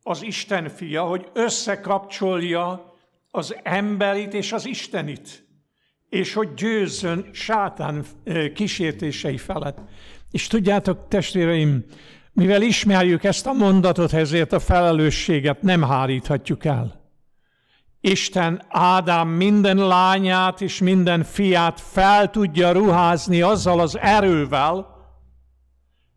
az 0.07 0.23
Isten 0.23 0.69
fia, 0.69 1.03
hogy 1.03 1.29
összekapcsolja 1.33 2.93
az 3.31 3.55
emberit 3.63 4.33
és 4.33 4.51
az 4.51 4.65
Istenit, 4.65 5.47
és 6.09 6.33
hogy 6.33 6.53
győzzön 6.53 7.29
sátán 7.31 8.05
kísértései 8.53 9.37
felett. 9.37 9.77
És 10.31 10.47
tudjátok, 10.47 11.07
testvéreim, 11.07 11.85
mivel 12.33 12.61
ismerjük 12.61 13.23
ezt 13.23 13.47
a 13.47 13.53
mondatot, 13.53 14.13
ezért 14.13 14.53
a 14.53 14.59
felelősséget 14.59 15.61
nem 15.61 15.83
háríthatjuk 15.83 16.65
el. 16.65 17.01
Isten 18.01 18.65
Ádám 18.69 19.27
minden 19.27 19.77
lányát 19.77 20.61
és 20.61 20.79
minden 20.79 21.23
fiát 21.23 21.79
fel 21.79 22.29
tudja 22.29 22.71
ruházni 22.71 23.41
azzal 23.41 23.79
az 23.79 23.97
erővel, 23.97 24.93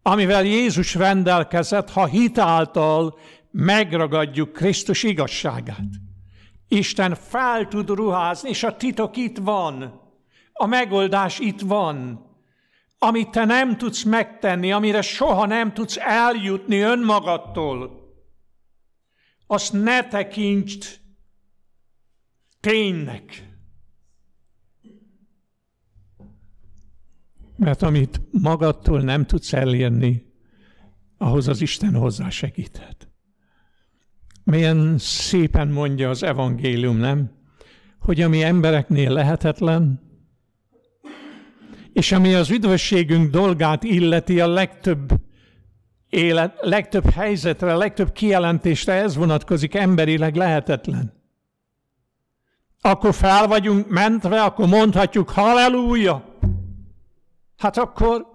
amivel 0.02 0.44
Jézus 0.44 0.94
rendelkezett, 0.94 1.90
ha 1.90 2.06
hitáltal 2.06 3.18
megragadjuk 3.50 4.52
Krisztus 4.52 5.02
igazságát. 5.02 5.88
Isten 6.68 7.14
fel 7.14 7.68
tud 7.68 7.88
ruházni, 7.90 8.48
és 8.48 8.62
a 8.62 8.76
titok 8.76 9.16
itt 9.16 9.36
van. 9.38 10.00
A 10.52 10.66
megoldás 10.66 11.38
itt 11.38 11.60
van. 11.60 12.26
Amit 12.98 13.30
te 13.30 13.44
nem 13.44 13.76
tudsz 13.76 14.02
megtenni, 14.02 14.72
amire 14.72 15.02
soha 15.02 15.46
nem 15.46 15.72
tudsz 15.72 15.96
eljutni 15.96 16.78
önmagadtól, 16.78 18.06
azt 19.50 19.72
ne 19.72 20.08
tekintsd 20.08 21.00
ténynek. 22.60 23.46
Mert 27.56 27.82
amit 27.82 28.20
magadtól 28.30 29.00
nem 29.00 29.26
tudsz 29.26 29.52
elérni, 29.52 30.32
ahhoz 31.16 31.48
az 31.48 31.60
Isten 31.60 31.94
hozzá 31.94 32.28
segíthet. 32.28 32.97
Milyen 34.50 34.98
szépen 34.98 35.68
mondja 35.68 36.10
az 36.10 36.22
evangélium, 36.22 36.96
nem? 36.96 37.30
Hogy 38.00 38.20
ami 38.20 38.42
embereknél 38.42 39.12
lehetetlen, 39.12 40.00
és 41.92 42.12
ami 42.12 42.34
az 42.34 42.50
üdvösségünk 42.50 43.30
dolgát 43.30 43.82
illeti 43.82 44.40
a 44.40 44.46
legtöbb 44.46 45.12
élet, 46.08 46.58
legtöbb 46.60 47.10
helyzetre, 47.10 47.74
legtöbb 47.74 48.12
kijelentésre 48.12 48.92
ez 48.92 49.16
vonatkozik 49.16 49.74
emberileg 49.74 50.34
lehetetlen. 50.34 51.12
Akkor 52.80 53.14
fel 53.14 53.46
vagyunk 53.46 53.88
mentve, 53.88 54.42
akkor 54.42 54.68
mondhatjuk 54.68 55.30
halleluja. 55.30 56.38
Hát 57.56 57.76
akkor 57.76 58.30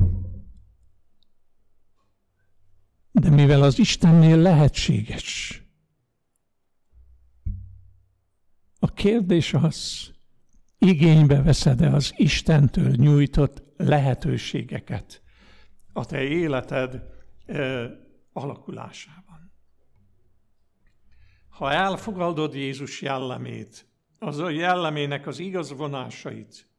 de 3.12 3.30
mivel 3.30 3.62
az 3.62 3.80
Istennél 3.80 4.38
lehetséges, 4.38 5.62
A 8.84 8.93
kérdés 8.93 9.54
az, 9.54 10.12
igénybe 10.78 11.41
veszed-e 11.41 11.93
az 11.93 12.13
Istentől 12.15 12.89
nyújtott 12.89 13.63
lehetőségeket 13.78 15.22
a 15.93 16.06
te 16.06 16.22
életed 16.22 17.04
e, 17.46 17.89
alakulásában. 18.34 19.54
Ha 21.50 21.72
elfogadod 21.72 22.54
Jézus 22.54 23.02
jellemét, 23.02 23.88
az 24.19 24.39
a 24.39 24.50
jellemének 24.50 25.28
az 25.28 25.39
igazvonásait, 25.39 26.69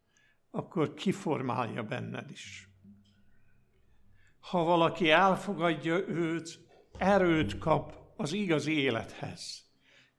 akkor 0.50 0.94
kiformálja 0.94 1.82
benned 1.82 2.30
is. 2.30 2.68
Ha 4.40 4.64
valaki 4.64 5.10
elfogadja 5.10 6.08
őt, 6.08 6.60
erőt 6.98 7.58
kap 7.58 7.96
az 8.16 8.32
igazi 8.32 8.78
élethez. 8.78 9.63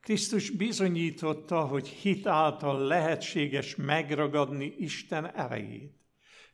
Krisztus 0.06 0.50
bizonyította, 0.50 1.60
hogy 1.60 1.88
hit 1.88 2.26
által 2.26 2.86
lehetséges 2.86 3.76
megragadni 3.76 4.74
Isten 4.78 5.34
erejét. 5.34 5.94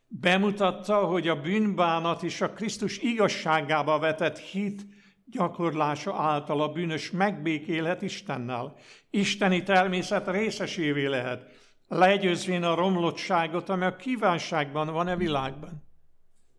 Bemutatta, 0.07 1.05
hogy 1.05 1.29
a 1.29 1.41
bűnbánat 1.41 2.23
és 2.23 2.41
a 2.41 2.51
Krisztus 2.53 2.99
igazságába 2.99 3.99
vetett 3.99 4.39
hit 4.39 4.87
gyakorlása 5.27 6.15
által 6.15 6.61
a 6.63 6.73
bűnös 6.73 7.11
megbékélhet 7.11 8.03
Istennel. 8.03 8.77
Isteni 9.11 9.63
természet 9.63 10.29
részesévé 10.29 11.07
lehet, 11.07 11.51
legyőzvén 11.89 12.63
a 12.63 12.75
romlottságot, 12.75 13.69
ami 13.69 13.85
a 13.85 13.97
kívánságban 13.97 14.93
van 14.93 15.07
a 15.07 15.17
világban. 15.17 15.85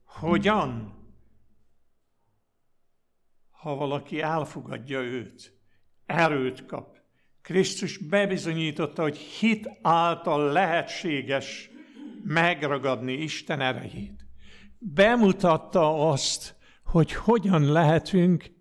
Hogyan? 0.06 0.94
Ha 3.52 3.76
valaki 3.76 4.22
elfogadja 4.22 5.00
őt 5.00 5.53
erőt 6.06 6.66
kap. 6.66 6.98
Krisztus 7.42 7.98
bebizonyította, 7.98 9.02
hogy 9.02 9.18
hit 9.18 9.70
által 9.82 10.52
lehetséges 10.52 11.70
megragadni 12.24 13.14
Isten 13.14 13.62
erejét. 13.62 14.26
Bemutatta 14.78 16.10
azt, 16.10 16.56
hogy 16.84 17.14
hogyan 17.14 17.72
lehetünk 17.72 18.52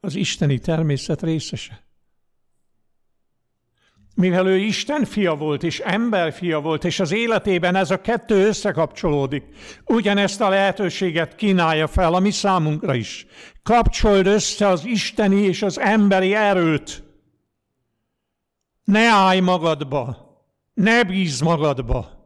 az 0.00 0.14
isteni 0.14 0.58
természet 0.58 1.22
részese. 1.22 1.81
Mivel 4.14 4.46
ő 4.46 4.56
Isten 4.56 5.04
fia 5.04 5.34
volt, 5.34 5.62
és 5.62 5.80
ember 5.80 6.32
fia 6.32 6.60
volt, 6.60 6.84
és 6.84 7.00
az 7.00 7.12
életében 7.12 7.74
ez 7.74 7.90
a 7.90 8.00
kettő 8.00 8.46
összekapcsolódik, 8.46 9.44
ugyanezt 9.84 10.40
a 10.40 10.48
lehetőséget 10.48 11.34
kínálja 11.34 11.86
fel 11.86 12.14
a 12.14 12.18
mi 12.18 12.30
számunkra 12.30 12.94
is. 12.94 13.26
Kapcsold 13.62 14.26
össze 14.26 14.66
az 14.66 14.84
isteni 14.84 15.42
és 15.42 15.62
az 15.62 15.78
emberi 15.78 16.34
erőt. 16.34 17.04
Ne 18.84 19.08
állj 19.08 19.40
magadba, 19.40 20.16
ne 20.74 21.04
bíz 21.04 21.40
magadba, 21.40 22.22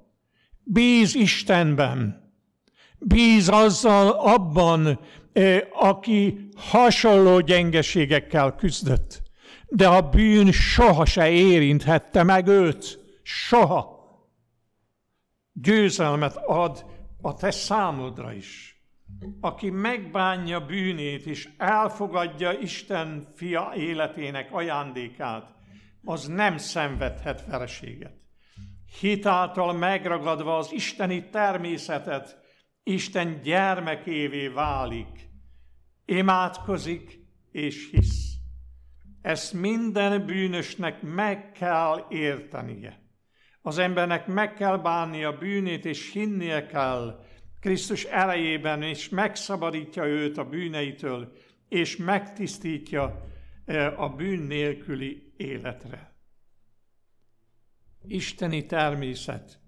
bíz 0.63 1.15
Istenben. 1.15 2.25
Bíz 2.99 3.49
azzal 3.49 4.09
abban, 4.09 5.01
aki 5.73 6.49
hasonló 6.57 7.41
gyengeségekkel 7.41 8.55
küzdött. 8.55 9.23
De 9.69 9.89
a 9.89 10.09
bűn 10.09 10.53
soha 10.53 11.05
se 11.05 11.31
érinthette 11.31 12.23
meg 12.23 12.47
őt. 12.47 12.99
Soha. 13.23 13.95
Győzelmet 15.53 16.37
ad 16.37 16.85
a 17.21 17.35
te 17.35 17.51
számodra 17.51 18.33
is. 18.33 18.81
Aki 19.41 19.71
megbánja 19.71 20.67
bűnét 20.67 21.27
és 21.27 21.49
elfogadja 21.57 22.53
Isten 22.53 23.33
fia 23.35 23.73
életének 23.77 24.53
ajándékát, 24.53 25.55
az 26.05 26.27
nem 26.27 26.57
szenvedhet 26.57 27.47
vereséget. 27.47 28.15
Hitáltal 29.01 29.73
megragadva 29.73 30.57
az 30.57 30.73
isteni 30.73 31.29
természetet, 31.31 32.39
Isten 32.83 33.41
gyermekévé 33.43 34.49
válik, 34.49 35.29
imádkozik 36.05 37.21
és 37.51 37.89
hisz. 37.91 38.36
Ezt 39.27 39.53
minden 39.53 40.27
bűnösnek 40.27 41.03
meg 41.03 41.53
kell 41.53 42.07
értenie. 42.09 43.01
Az 43.63 43.79
embernek 43.79 44.27
meg 44.27 44.55
kell 44.55 44.79
bánni 44.79 45.25
a 45.25 45.39
bűnét, 45.39 45.85
és 45.85 46.13
hinnie 46.13 46.67
kell 46.67 47.25
Krisztus 47.61 48.05
erejében, 48.05 48.83
és 48.83 49.09
megszabadítja 49.09 50.05
őt 50.05 50.39
a 50.39 50.45
bűneitől, 50.45 51.33
és 51.69 51.97
megtisztítja 51.97 53.27
e, 53.65 53.95
a 53.97 54.09
bűn 54.09 54.43
nélküli 54.43 55.33
életre. 55.37 56.15
Isteni 58.03 58.67
természet 58.67 59.59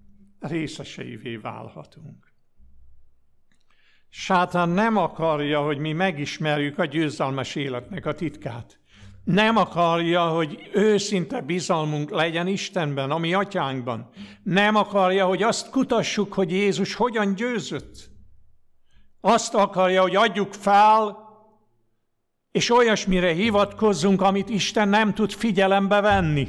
részeseivé 0.40 1.36
válhatunk. 1.36 2.32
Sátán 4.08 4.68
nem 4.68 4.96
akarja, 4.96 5.62
hogy 5.62 5.78
mi 5.78 5.92
megismerjük 5.92 6.78
a 6.78 6.84
győzelmes 6.84 7.54
életnek 7.54 8.06
a 8.06 8.14
titkát. 8.14 8.80
Nem 9.28 9.56
akarja, 9.56 10.28
hogy 10.28 10.70
őszinte 10.72 11.40
bizalmunk 11.40 12.10
legyen 12.10 12.46
Istenben, 12.46 13.10
a 13.10 13.18
mi 13.18 13.34
atyánkban. 13.34 14.10
Nem 14.42 14.74
akarja, 14.74 15.26
hogy 15.26 15.42
azt 15.42 15.70
kutassuk, 15.70 16.32
hogy 16.32 16.50
Jézus 16.50 16.94
hogyan 16.94 17.34
győzött. 17.34 18.10
Azt 19.20 19.54
akarja, 19.54 20.02
hogy 20.02 20.16
adjuk 20.16 20.52
fel, 20.52 21.18
és 22.50 22.70
olyasmire 22.70 23.32
hivatkozzunk, 23.32 24.22
amit 24.22 24.48
Isten 24.48 24.88
nem 24.88 25.14
tud 25.14 25.32
figyelembe 25.32 26.00
venni. 26.00 26.48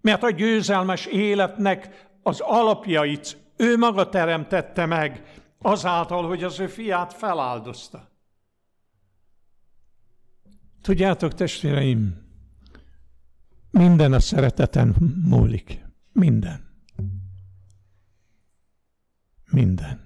Mert 0.00 0.22
a 0.22 0.30
győzelmes 0.30 1.06
életnek 1.06 2.08
az 2.22 2.40
alapjait 2.40 3.36
ő 3.56 3.76
maga 3.76 4.08
teremtette 4.08 4.86
meg, 4.86 5.40
azáltal, 5.62 6.26
hogy 6.26 6.44
az 6.44 6.60
ő 6.60 6.66
fiát 6.66 7.12
feláldozta. 7.12 8.09
Tudjátok, 10.80 11.34
testvéreim, 11.34 12.28
minden 13.70 14.12
a 14.12 14.20
szereteten 14.20 14.94
múlik. 15.24 15.84
Minden. 16.12 16.68
Minden. 19.50 20.00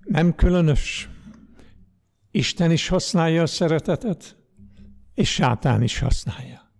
Nem 0.00 0.34
különös. 0.34 1.08
Isten 2.30 2.70
is 2.70 2.88
használja 2.88 3.42
a 3.42 3.46
szeretetet, 3.46 4.36
és 5.14 5.32
sátán 5.32 5.82
is 5.82 5.98
használja. 5.98 6.72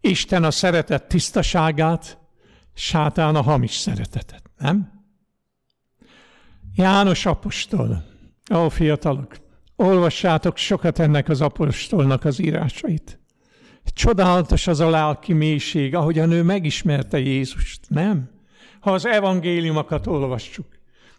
Isten 0.00 0.44
a 0.44 0.50
szeretet 0.50 1.08
tisztaságát, 1.08 2.18
sátán 2.74 3.34
a 3.34 3.42
hamis 3.42 3.74
szeretetet, 3.74 4.50
nem? 4.58 5.04
János 6.74 7.26
apostol, 7.26 8.11
ó 8.54 8.68
fiatalok, 8.68 9.36
olvassátok 9.76 10.56
sokat 10.56 10.98
ennek 10.98 11.28
az 11.28 11.40
apostolnak 11.40 12.24
az 12.24 12.40
írásait. 12.40 13.20
Csodálatos 13.84 14.66
az 14.66 14.80
a 14.80 14.90
lelki 14.90 15.32
mélység, 15.32 15.94
ahogyan 15.94 16.30
ő 16.30 16.42
megismerte 16.42 17.18
Jézust, 17.18 17.80
nem? 17.88 18.30
Ha 18.80 18.92
az 18.92 19.06
evangéliumokat 19.06 20.06
olvassuk, 20.06 20.66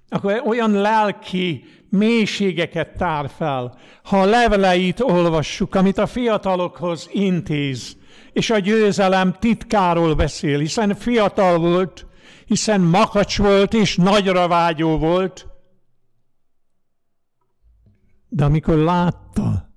akkor 0.09 0.41
olyan 0.45 0.71
lelki 0.71 1.65
mélységeket 1.89 2.97
tár 2.97 3.29
fel. 3.37 3.77
Ha 4.03 4.21
a 4.21 4.25
leveleit 4.25 4.99
olvassuk, 4.99 5.75
amit 5.75 5.97
a 5.97 6.05
fiatalokhoz 6.05 7.09
intéz, 7.11 7.97
és 8.33 8.49
a 8.49 8.59
győzelem 8.59 9.35
titkáról 9.39 10.15
beszél, 10.15 10.59
hiszen 10.59 10.95
fiatal 10.95 11.57
volt, 11.59 12.05
hiszen 12.45 12.81
makacs 12.81 13.37
volt 13.37 13.73
és 13.73 13.95
nagyra 13.95 14.47
vágyó 14.47 14.97
volt. 14.97 15.47
De 18.35 18.45
amikor 18.45 18.75
látta, 18.77 19.69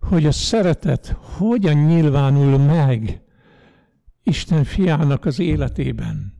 hogy 0.00 0.26
a 0.26 0.32
szeretet 0.32 1.06
hogyan 1.06 1.76
nyilvánul 1.76 2.58
meg 2.58 3.22
Isten 4.22 4.64
fiának 4.64 5.24
az 5.24 5.38
életében, 5.38 6.32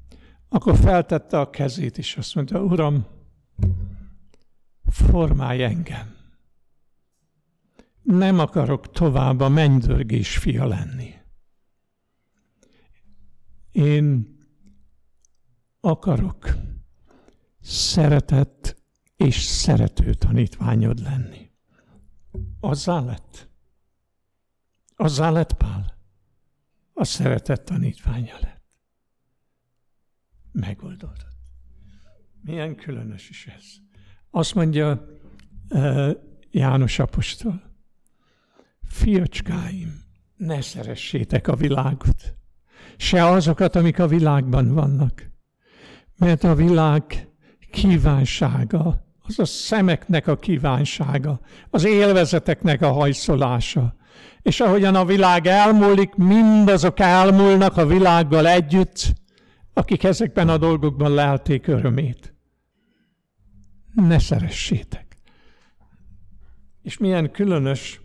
akkor 0.48 0.76
feltette 0.76 1.40
a 1.40 1.50
kezét, 1.50 1.98
és 1.98 2.16
azt 2.16 2.34
mondta, 2.34 2.62
Uram, 2.62 3.06
formálj 4.86 5.62
engem. 5.62 6.14
Nem 8.02 8.38
akarok 8.38 8.90
tovább 8.90 9.40
a 9.40 9.48
mennydörgés 9.48 10.38
fia 10.38 10.66
lenni. 10.66 11.14
Én 13.72 14.36
akarok 15.80 16.56
szeretett 17.60 18.76
és 19.16 19.42
szerető 19.42 20.14
tanítványod 20.14 21.02
lenni. 21.02 21.45
Azzá 22.61 23.01
lett. 23.01 23.49
Azzá 24.96 25.31
lett 25.31 25.53
Pál. 25.53 25.99
A 26.92 27.05
szeretett 27.05 27.64
tanítványa 27.64 28.35
lett. 28.40 28.62
Megoldódott. 30.53 31.35
Milyen 32.42 32.77
különös 32.77 33.29
is 33.29 33.46
ez. 33.46 33.64
Azt 34.31 34.55
mondja 34.55 35.07
uh, 35.68 36.11
János 36.51 36.99
apostol, 36.99 37.62
fiacskáim, 38.83 40.03
ne 40.37 40.61
szeressétek 40.61 41.49
a 41.49 41.57
világot, 41.57 42.35
se 42.96 43.27
azokat, 43.27 43.77
amik 43.77 43.99
a 43.99 44.07
világban 44.07 44.75
vannak. 44.75 45.31
Mert 46.16 46.44
a 46.44 46.55
világ 46.55 47.29
kívánsága, 47.70 49.05
az 49.26 49.38
a 49.38 49.44
szemeknek 49.44 50.26
a 50.26 50.36
kívánsága, 50.36 51.40
az 51.70 51.84
élvezeteknek 51.84 52.82
a 52.82 52.92
hajszolása. 52.92 53.94
És 54.42 54.60
ahogyan 54.60 54.94
a 54.94 55.04
világ 55.04 55.46
elmúlik, 55.46 56.14
mindazok 56.14 57.00
elmúlnak 57.00 57.76
a 57.76 57.86
világgal 57.86 58.46
együtt, 58.46 59.12
akik 59.74 60.04
ezekben 60.04 60.48
a 60.48 60.56
dolgokban 60.58 61.14
lelték 61.14 61.66
örömét. 61.66 62.34
Ne 63.94 64.18
szeressétek. 64.18 65.16
És 66.82 66.98
milyen 66.98 67.30
különös, 67.30 68.00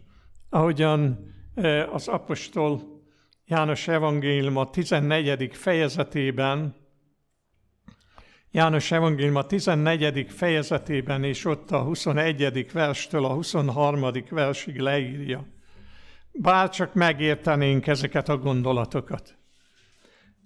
ahogyan 0.50 1.20
eh, 1.56 1.94
az 1.94 2.08
apostol 2.08 2.92
János 3.46 3.88
evangélium 3.88 4.58
a 4.58 4.70
14. 4.70 5.56
fejezetében, 5.56 6.76
János 8.54 8.92
evangélium 8.92 9.36
a 9.36 9.46
14. 9.46 10.26
fejezetében, 10.30 11.24
és 11.24 11.46
ott 11.46 11.72
a 11.72 11.82
21. 11.82 12.72
verstől 12.72 13.26
a 13.26 13.34
23. 13.34 14.06
versig 14.30 14.78
leírja. 14.80 15.48
Bár 16.32 16.70
csak 16.70 16.94
megértenénk 16.94 17.88
ezeket 17.88 18.30
a 18.30 18.38
gondolatokat. 18.38 19.38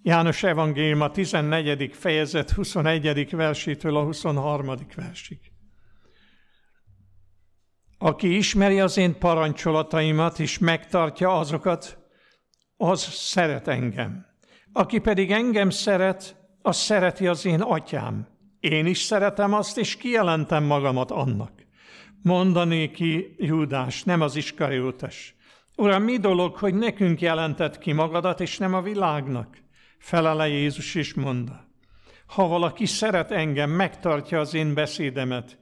János 0.02 0.42
evangélium 0.42 1.00
a 1.00 1.10
14. 1.10 1.90
fejezet 1.94 2.50
21. 2.50 3.30
versétől 3.30 3.96
a 3.96 4.02
23. 4.02 4.74
versig. 4.94 5.38
Aki 7.98 8.36
ismeri 8.36 8.80
az 8.80 8.96
én 8.96 9.18
parancsolataimat, 9.18 10.38
és 10.38 10.58
megtartja 10.58 11.38
azokat, 11.38 11.98
az 12.76 13.02
szeret 13.02 13.68
engem. 13.68 14.26
Aki 14.72 14.98
pedig 14.98 15.32
engem 15.32 15.70
szeret, 15.70 16.45
az 16.66 16.76
szereti 16.76 17.26
az 17.26 17.44
én 17.44 17.60
atyám. 17.60 18.26
Én 18.60 18.86
is 18.86 18.98
szeretem 18.98 19.54
azt, 19.54 19.78
és 19.78 19.96
kijelentem 19.96 20.64
magamat 20.64 21.10
annak. 21.10 21.52
Mondané 22.22 22.90
ki 22.90 23.34
Júdás, 23.38 24.02
nem 24.02 24.20
az 24.20 24.36
Iskariótes. 24.36 25.34
Uram, 25.76 26.02
mi 26.02 26.16
dolog, 26.16 26.56
hogy 26.56 26.74
nekünk 26.74 27.20
jelentett 27.20 27.78
ki 27.78 27.92
magadat, 27.92 28.40
és 28.40 28.58
nem 28.58 28.74
a 28.74 28.82
világnak? 28.82 29.56
Felele 29.98 30.48
Jézus 30.48 30.94
is 30.94 31.14
mondta. 31.14 31.68
Ha 32.26 32.46
valaki 32.48 32.86
szeret 32.86 33.30
engem, 33.30 33.70
megtartja 33.70 34.40
az 34.40 34.54
én 34.54 34.74
beszédemet, 34.74 35.58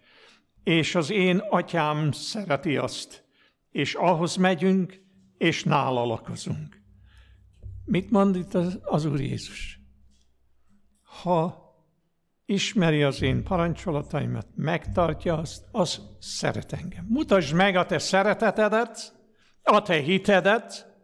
és 0.63 0.95
az 0.95 1.11
én 1.11 1.43
atyám 1.51 2.13
szereti 2.13 2.77
azt, 2.77 3.25
és 3.71 3.95
ahhoz 3.95 4.37
megyünk, 4.37 5.01
és 5.39 5.65
nála 5.65 6.05
lakozunk. 6.05 6.83
Mit 7.85 8.11
mond 8.11 8.37
itt 8.37 8.55
az, 8.55 8.79
az 8.83 9.05
Úr 9.05 9.21
Jézus? 9.21 9.83
Ha 11.23 11.65
ismeri 12.47 13.03
az 13.03 13.23
én 13.23 13.43
parancsolataimat, 13.43 14.47
megtartja 14.55 15.39
azt, 15.39 15.65
az 15.71 16.01
szeret 16.21 16.73
engem. 16.73 17.07
Mutasd 17.09 17.55
meg 17.55 17.77
a 17.77 17.87
te 17.87 17.99
szeretetedet, 17.99 19.15
a 19.63 19.83
te 19.83 19.95
hitedet, 19.95 20.95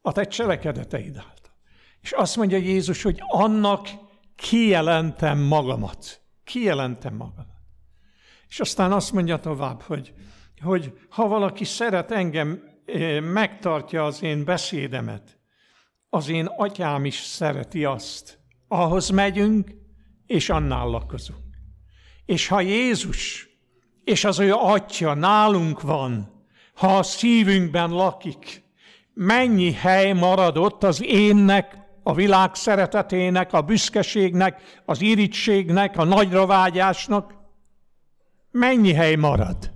a 0.00 0.12
te 0.12 0.24
cselekedeteid 0.24 1.16
által. 1.16 1.54
És 2.00 2.12
azt 2.12 2.36
mondja 2.36 2.56
Jézus, 2.56 3.02
hogy 3.02 3.18
annak 3.26 3.88
kijelentem 4.36 5.38
magamat. 5.38 6.20
Kijelentem 6.44 7.14
magamat. 7.14 7.46
És 8.48 8.60
aztán 8.60 8.92
azt 8.92 9.12
mondja 9.12 9.38
tovább, 9.38 9.82
hogy, 9.82 10.14
hogy 10.60 10.98
ha 11.08 11.28
valaki 11.28 11.64
szeret 11.64 12.10
engem, 12.10 12.62
eh, 12.84 13.20
megtartja 13.20 14.04
az 14.04 14.22
én 14.22 14.44
beszédemet, 14.44 15.38
az 16.08 16.28
én 16.28 16.46
atyám 16.46 17.04
is 17.04 17.16
szereti 17.16 17.84
azt. 17.84 18.43
Ahhoz 18.68 19.08
megyünk, 19.08 19.70
és 20.26 20.50
annál 20.50 20.86
lakozunk. 20.86 21.44
És 22.24 22.48
ha 22.48 22.60
Jézus 22.60 23.48
és 24.04 24.24
az 24.24 24.38
ő 24.38 24.52
atya 24.52 25.14
nálunk 25.14 25.80
van, 25.80 26.42
ha 26.74 26.98
a 26.98 27.02
szívünkben 27.02 27.90
lakik, 27.90 28.62
mennyi 29.14 29.72
hely 29.72 30.12
maradott 30.12 30.82
az 30.82 31.02
énnek, 31.02 31.82
a 32.02 32.14
világ 32.14 32.54
szeretetének, 32.54 33.52
a 33.52 33.62
büszkeségnek, 33.62 34.82
az 34.84 35.00
irítségnek, 35.00 35.96
a 35.96 36.04
nagyra 36.04 36.46
vágyásnak, 36.46 37.34
mennyi 38.50 38.92
hely 38.92 39.14
marad? 39.14 39.72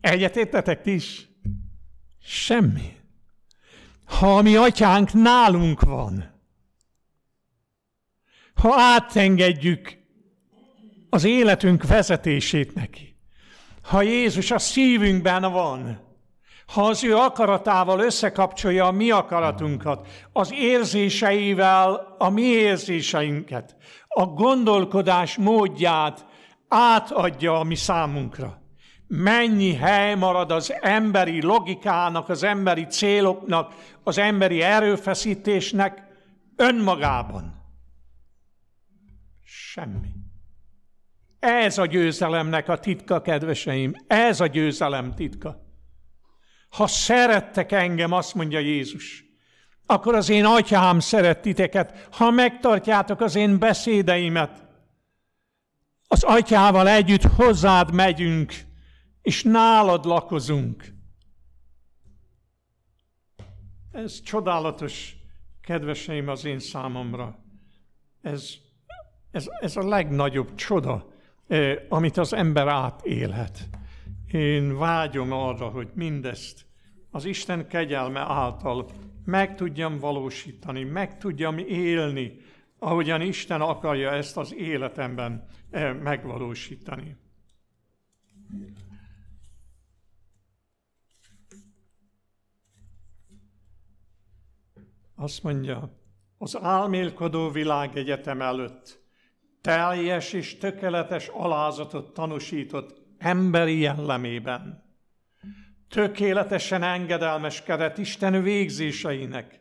Egyetértetek 0.00 0.82
ti 0.82 0.94
is? 0.94 1.28
Semmi. 2.26 2.96
Ha 4.04 4.36
a 4.36 4.42
mi 4.42 4.56
atyánk 4.56 5.12
nálunk 5.12 5.80
van, 5.80 6.32
ha 8.54 8.74
átengedjük 8.80 9.98
az 11.10 11.24
életünk 11.24 11.86
vezetését 11.86 12.74
neki, 12.74 13.16
ha 13.82 14.02
Jézus 14.02 14.50
a 14.50 14.58
szívünkben 14.58 15.52
van, 15.52 16.00
ha 16.66 16.82
az 16.82 17.04
ő 17.04 17.16
akaratával 17.16 18.00
összekapcsolja 18.00 18.86
a 18.86 18.92
mi 18.92 19.10
akaratunkat, 19.10 20.08
az 20.32 20.52
érzéseivel 20.52 22.16
a 22.18 22.28
mi 22.28 22.42
érzéseinket, 22.42 23.76
a 24.08 24.26
gondolkodás 24.26 25.36
módját 25.36 26.26
átadja 26.68 27.58
a 27.58 27.64
mi 27.64 27.74
számunkra. 27.74 28.63
Mennyi 29.06 29.74
hely 29.74 30.14
marad 30.14 30.50
az 30.50 30.74
emberi 30.80 31.42
logikának, 31.42 32.28
az 32.28 32.42
emberi 32.42 32.86
céloknak, 32.86 33.74
az 34.02 34.18
emberi 34.18 34.62
erőfeszítésnek 34.62 36.02
önmagában? 36.56 37.62
Semmi. 39.44 40.08
Ez 41.38 41.78
a 41.78 41.86
győzelemnek 41.86 42.68
a 42.68 42.78
titka, 42.78 43.22
kedveseim. 43.22 43.94
Ez 44.06 44.40
a 44.40 44.46
győzelem 44.46 45.14
titka. 45.14 45.62
Ha 46.70 46.86
szerettek 46.86 47.72
engem, 47.72 48.12
azt 48.12 48.34
mondja 48.34 48.58
Jézus, 48.58 49.24
akkor 49.86 50.14
az 50.14 50.28
én 50.28 50.44
atyám 50.44 51.00
szeret 51.00 51.40
titeket, 51.40 52.08
ha 52.12 52.30
megtartjátok 52.30 53.20
az 53.20 53.34
én 53.34 53.58
beszédeimet. 53.58 54.64
Az 56.08 56.22
atyával 56.22 56.88
együtt 56.88 57.22
hozzád 57.22 57.94
megyünk, 57.94 58.54
és 59.24 59.42
nálad 59.42 60.04
lakozunk. 60.04 60.92
Ez 63.92 64.20
csodálatos, 64.20 65.16
kedveseim, 65.60 66.28
az 66.28 66.44
én 66.44 66.58
számomra. 66.58 67.38
Ez, 68.22 68.54
ez, 69.30 69.46
ez 69.60 69.76
a 69.76 69.88
legnagyobb 69.88 70.54
csoda, 70.54 71.12
eh, 71.46 71.76
amit 71.88 72.16
az 72.16 72.32
ember 72.32 72.68
átélhet. 72.68 73.68
Én 74.32 74.78
vágyom 74.78 75.32
arra, 75.32 75.68
hogy 75.68 75.88
mindezt 75.94 76.66
az 77.10 77.24
Isten 77.24 77.66
kegyelme 77.66 78.20
által 78.20 78.90
meg 79.24 79.56
tudjam 79.56 79.98
valósítani, 79.98 80.82
meg 80.82 81.18
tudjam 81.18 81.58
élni, 81.58 82.40
ahogyan 82.78 83.20
Isten 83.20 83.60
akarja 83.60 84.10
ezt 84.10 84.36
az 84.36 84.54
életemben 84.54 85.46
eh, 85.70 85.94
megvalósítani. 85.94 87.16
Azt 95.16 95.42
mondja, 95.42 95.90
az 96.38 96.58
álmélkodó 96.60 97.50
világegyetem 97.50 98.42
előtt 98.42 99.02
teljes 99.60 100.32
és 100.32 100.58
tökéletes 100.58 101.28
alázatot 101.28 102.14
tanúsított 102.14 103.02
emberi 103.18 103.78
jellemében. 103.78 104.82
Tökéletesen 105.88 106.82
engedelmeskedett 106.82 107.98
Isten 107.98 108.42
végzéseinek. 108.42 109.60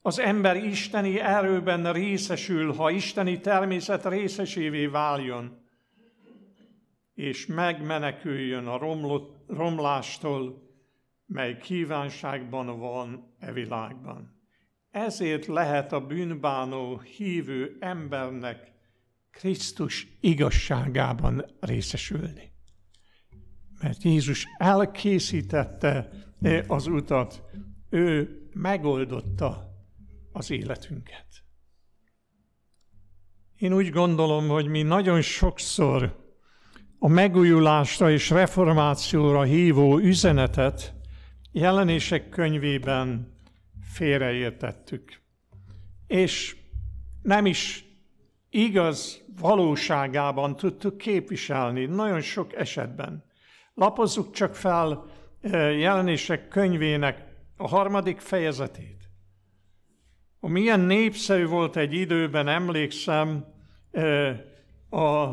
Az 0.00 0.18
ember 0.18 0.56
isteni 0.56 1.20
erőben 1.20 1.92
részesül, 1.92 2.72
ha 2.72 2.90
isteni 2.90 3.40
természet 3.40 4.06
részesévé 4.06 4.86
váljon, 4.86 5.62
és 7.14 7.46
megmeneküljön 7.46 8.66
a 8.66 8.78
romlástól, 9.46 10.62
mely 11.26 11.56
kívánságban 11.56 12.78
van 12.78 13.34
e 13.38 13.52
világban. 13.52 14.33
Ezért 14.94 15.46
lehet 15.46 15.92
a 15.92 16.06
bűnbánó 16.06 16.98
hívő 16.98 17.76
embernek 17.80 18.72
Krisztus 19.30 20.06
igazságában 20.20 21.44
részesülni. 21.60 22.52
Mert 23.80 24.02
Jézus 24.02 24.46
elkészítette 24.58 26.08
az 26.66 26.86
utat, 26.86 27.42
ő 27.90 28.40
megoldotta 28.52 29.74
az 30.32 30.50
életünket. 30.50 31.26
Én 33.56 33.72
úgy 33.72 33.90
gondolom, 33.90 34.48
hogy 34.48 34.66
mi 34.66 34.82
nagyon 34.82 35.20
sokszor 35.20 36.24
a 36.98 37.08
megújulásra 37.08 38.10
és 38.10 38.30
reformációra 38.30 39.42
hívó 39.42 39.98
üzenetet 39.98 40.94
jelenések 41.52 42.28
könyvében 42.28 43.33
félreértettük. 43.94 45.20
És 46.06 46.56
nem 47.22 47.46
is 47.46 47.84
igaz 48.50 49.24
valóságában 49.40 50.56
tudtuk 50.56 50.98
képviselni 50.98 51.84
nagyon 51.84 52.20
sok 52.20 52.54
esetben. 52.54 53.24
Lapozzuk 53.74 54.32
csak 54.32 54.54
fel 54.54 55.06
jelenések 55.78 56.48
könyvének 56.48 57.24
a 57.56 57.68
harmadik 57.68 58.20
fejezetét. 58.20 59.08
Milyen 60.40 60.80
népszerű 60.80 61.46
volt 61.46 61.76
egy 61.76 61.92
időben, 61.92 62.48
emlékszem, 62.48 63.44
a 64.90 65.28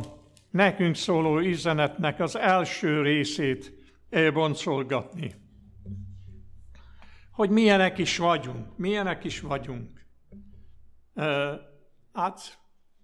nekünk 0.50 0.96
szóló 0.96 1.40
üzenetnek 1.40 2.20
az 2.20 2.36
első 2.36 3.02
részét 3.02 3.74
boncolgatni 4.34 5.41
hogy 7.42 7.50
milyenek 7.50 7.98
is 7.98 8.18
vagyunk, 8.18 8.78
milyenek 8.78 9.24
is 9.24 9.40
vagyunk. 9.40 10.06
Hát 12.14 12.60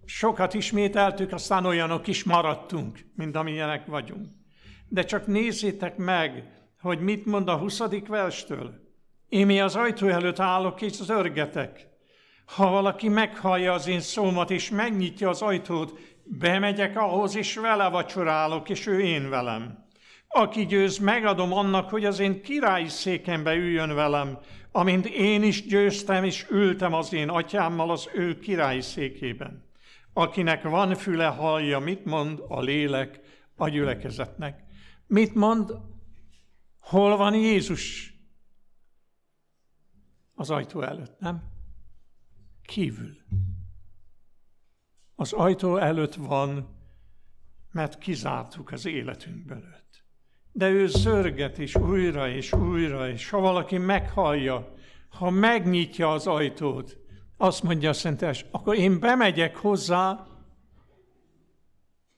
sokat 0.06 0.54
ismételtük, 0.54 1.34
aztán 1.34 1.66
olyanok 1.66 2.08
is 2.08 2.24
maradtunk, 2.24 3.00
mint 3.16 3.36
amilyenek 3.36 3.86
vagyunk. 3.86 4.28
De 4.88 5.04
csak 5.04 5.28
nézzétek 5.28 5.98
meg, 5.98 6.44
hogy 6.82 7.00
mit 7.00 7.26
mond 7.26 7.50
a 7.50 7.58
20. 7.58 7.82
verstől. 8.08 8.74
Én 9.30 9.62
az 9.62 9.76
ajtó 9.76 10.08
előtt 10.08 10.40
állok 10.40 10.82
és 10.82 10.92
zörgetek. 10.92 11.88
Ha 12.46 12.70
valaki 12.70 13.10
meghallja 13.10 13.74
az 13.74 13.88
én 13.88 14.00
szómat, 14.00 14.52
és 14.52 14.70
megnyitja 14.70 15.30
az 15.30 15.42
ajtót, 15.42 16.00
bemegyek 16.24 16.98
ahhoz, 16.98 17.36
és 17.36 17.56
vele 17.56 17.90
vacsorálok, 17.90 18.70
és 18.70 18.88
ő 18.88 19.02
én 19.02 19.30
velem. 19.30 19.87
Aki 20.28 20.66
győz, 20.66 20.98
megadom 20.98 21.54
annak, 21.54 21.90
hogy 21.90 22.06
az 22.06 22.20
én 22.20 22.42
királyi 22.42 22.88
székembe 22.88 23.54
üljön 23.56 23.96
velem, 23.96 24.40
amint 24.72 25.06
én 25.06 25.44
is 25.44 25.66
győztem 25.66 26.24
és 26.24 26.48
ültem 26.50 26.94
az 26.94 27.14
én 27.14 27.30
atyámmal 27.30 27.92
az 27.92 28.10
ő 28.14 28.40
királyi 28.40 28.82
székében. 28.82 29.66
Akinek 30.14 30.64
van 30.64 30.96
füle, 30.96 31.26
hallja, 31.28 31.80
mit 31.80 32.06
mond 32.06 32.44
a 32.48 32.62
lélek 32.62 33.20
a 33.56 33.70
gyülekezetnek. 33.70 34.64
Mit 35.08 35.34
mond? 35.36 35.72
Hol 36.80 37.18
van 37.18 37.34
Jézus? 37.36 38.14
Az 40.34 40.50
ajtó 40.50 40.82
előtt, 40.82 41.20
nem? 41.20 41.44
Kívül. 42.62 43.18
Az 45.16 45.34
ajtó 45.34 45.78
előtt 45.78 46.16
van, 46.16 46.76
mert 47.72 47.98
kizártuk 47.98 48.72
az 48.72 48.86
életünkből 48.86 49.64
őt. 49.64 49.87
De 50.58 50.70
ő 50.70 50.88
zörget 50.88 51.58
is 51.58 51.76
újra 51.76 52.30
és 52.30 52.54
újra, 52.54 53.10
és 53.10 53.30
ha 53.30 53.40
valaki 53.40 53.78
meghallja, 53.78 54.74
ha 55.10 55.30
megnyitja 55.30 56.12
az 56.12 56.28
ajtót, 56.28 56.98
azt 57.38 57.64
mondja 57.64 57.90
a 57.90 57.94
Szentes, 57.94 58.46
akkor 58.52 58.76
én 58.76 59.00
bemegyek 59.00 59.56
hozzá, 59.56 60.28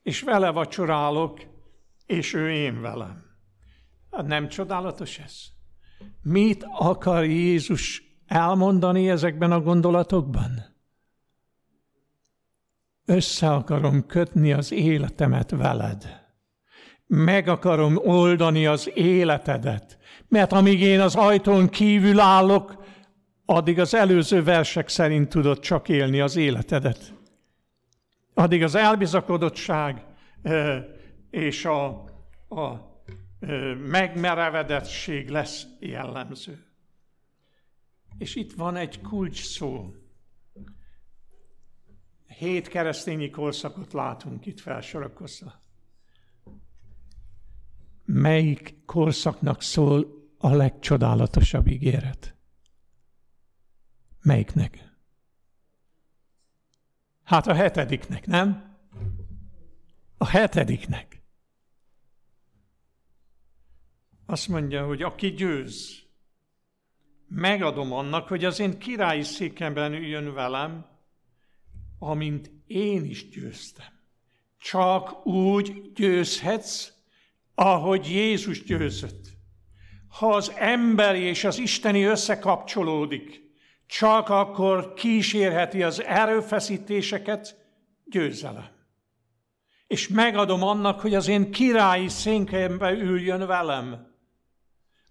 és 0.04 0.22
vele 0.22 0.50
vacsorálok, 0.50 1.40
és 2.06 2.34
ő 2.34 2.52
én 2.52 2.82
velem. 2.82 3.24
Hát 4.12 4.28
nem 4.28 4.48
csodálatos 4.48 5.20
ez? 5.20 5.36
Mit 6.22 6.66
akar 6.72 7.26
Jézus 7.26 8.04
elmondani 8.26 9.10
ezekben 9.10 9.52
a 9.52 9.62
gondolatokban? 9.62 10.52
Össze 13.06 13.54
akarom 13.54 14.06
kötni 14.06 14.54
az 14.54 14.72
életemet 14.72 15.52
veled. 15.52 16.28
Meg 17.12 17.47
akarom 17.47 17.97
oldani 17.97 18.66
az 18.66 18.91
életedet. 18.93 19.97
Mert 20.28 20.51
amíg 20.51 20.82
én 20.82 20.99
az 20.99 21.16
ajtón 21.16 21.70
kívül 21.70 22.20
állok, 22.20 22.84
addig 23.45 23.80
az 23.80 23.93
előző 23.93 24.43
versek 24.43 24.89
szerint 24.89 25.30
tudod 25.30 25.60
csak 25.60 25.89
élni 25.89 26.20
az 26.20 26.36
életedet. 26.36 27.14
Addig 28.34 28.64
az 28.64 28.76
elbizakodottság 28.76 30.05
és 31.30 31.66
a, 31.66 31.86
a 32.49 32.93
megmerevedettség 33.86 35.30
lesz 35.30 35.66
jellemző. 35.80 36.66
És 38.18 38.36
itt 38.36 38.53
van 38.53 38.76
egy 38.76 39.01
kulcs 39.01 39.43
szó. 39.43 39.93
Hét 42.28 42.68
keresztényi 42.68 43.30
korszakot 43.30 43.93
látunk 43.93 44.45
itt 44.45 44.60
felsorakozva. 44.60 45.68
Melyik 48.12 48.86
korszaknak 48.86 49.62
szól 49.62 50.07
a 50.38 50.49
legcsodálatosabb 50.49 51.68
ígéret? 51.68 52.36
Melyiknek? 54.22 54.93
Hát 57.24 57.47
a 57.47 57.53
hetediknek, 57.53 58.26
nem? 58.26 58.78
A 60.18 60.28
hetediknek. 60.28 61.22
Azt 64.26 64.47
mondja, 64.47 64.86
hogy 64.86 65.01
aki 65.01 65.28
győz, 65.28 66.03
megadom 67.28 67.91
annak, 67.91 68.28
hogy 68.28 68.45
az 68.45 68.60
én 68.60 68.80
királyi 68.80 69.24
székemben 69.24 69.93
üljön 69.93 70.34
velem, 70.34 70.86
amint 71.99 72.51
én 72.68 73.05
is 73.05 73.30
győztem. 73.30 73.99
Csak 74.57 75.26
úgy 75.26 75.91
győzhetsz, 75.93 76.99
ahogy 77.62 78.10
Jézus 78.10 78.64
győzött. 78.64 79.28
Ha 80.07 80.28
az 80.28 80.51
emberi 80.55 81.20
és 81.20 81.43
az 81.43 81.57
isteni 81.57 82.03
összekapcsolódik, 82.03 83.41
csak 83.88 84.30
akkor 84.30 84.93
kísérheti 84.93 85.84
az 85.84 86.03
erőfeszítéseket 86.03 87.55
győzelem. 88.05 88.70
És 89.88 90.07
megadom 90.07 90.64
annak, 90.64 90.99
hogy 90.99 91.16
az 91.16 91.28
én 91.28 91.51
királyi 91.51 92.07
szénkembe 92.07 92.91
üljön 92.91 93.47
velem, 93.47 94.07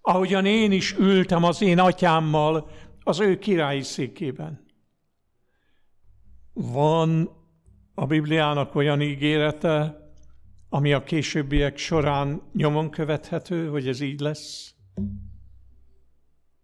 ahogyan 0.01 0.45
én 0.45 0.71
is 0.71 0.93
ültem 0.97 1.43
az 1.43 1.61
én 1.61 1.79
atyámmal 1.79 2.69
az 3.03 3.19
ő 3.19 3.37
királyi 3.37 3.81
székében. 3.81 4.65
Van 6.53 7.29
a 7.93 8.05
Bibliának 8.05 8.75
olyan 8.75 9.01
ígérete, 9.01 9.98
ami 10.69 10.93
a 10.93 11.03
későbbiek 11.03 11.77
során 11.77 12.41
nyomon 12.53 12.89
követhető, 12.89 13.69
hogy 13.69 13.87
ez 13.87 13.99
így 13.99 14.19
lesz? 14.19 14.75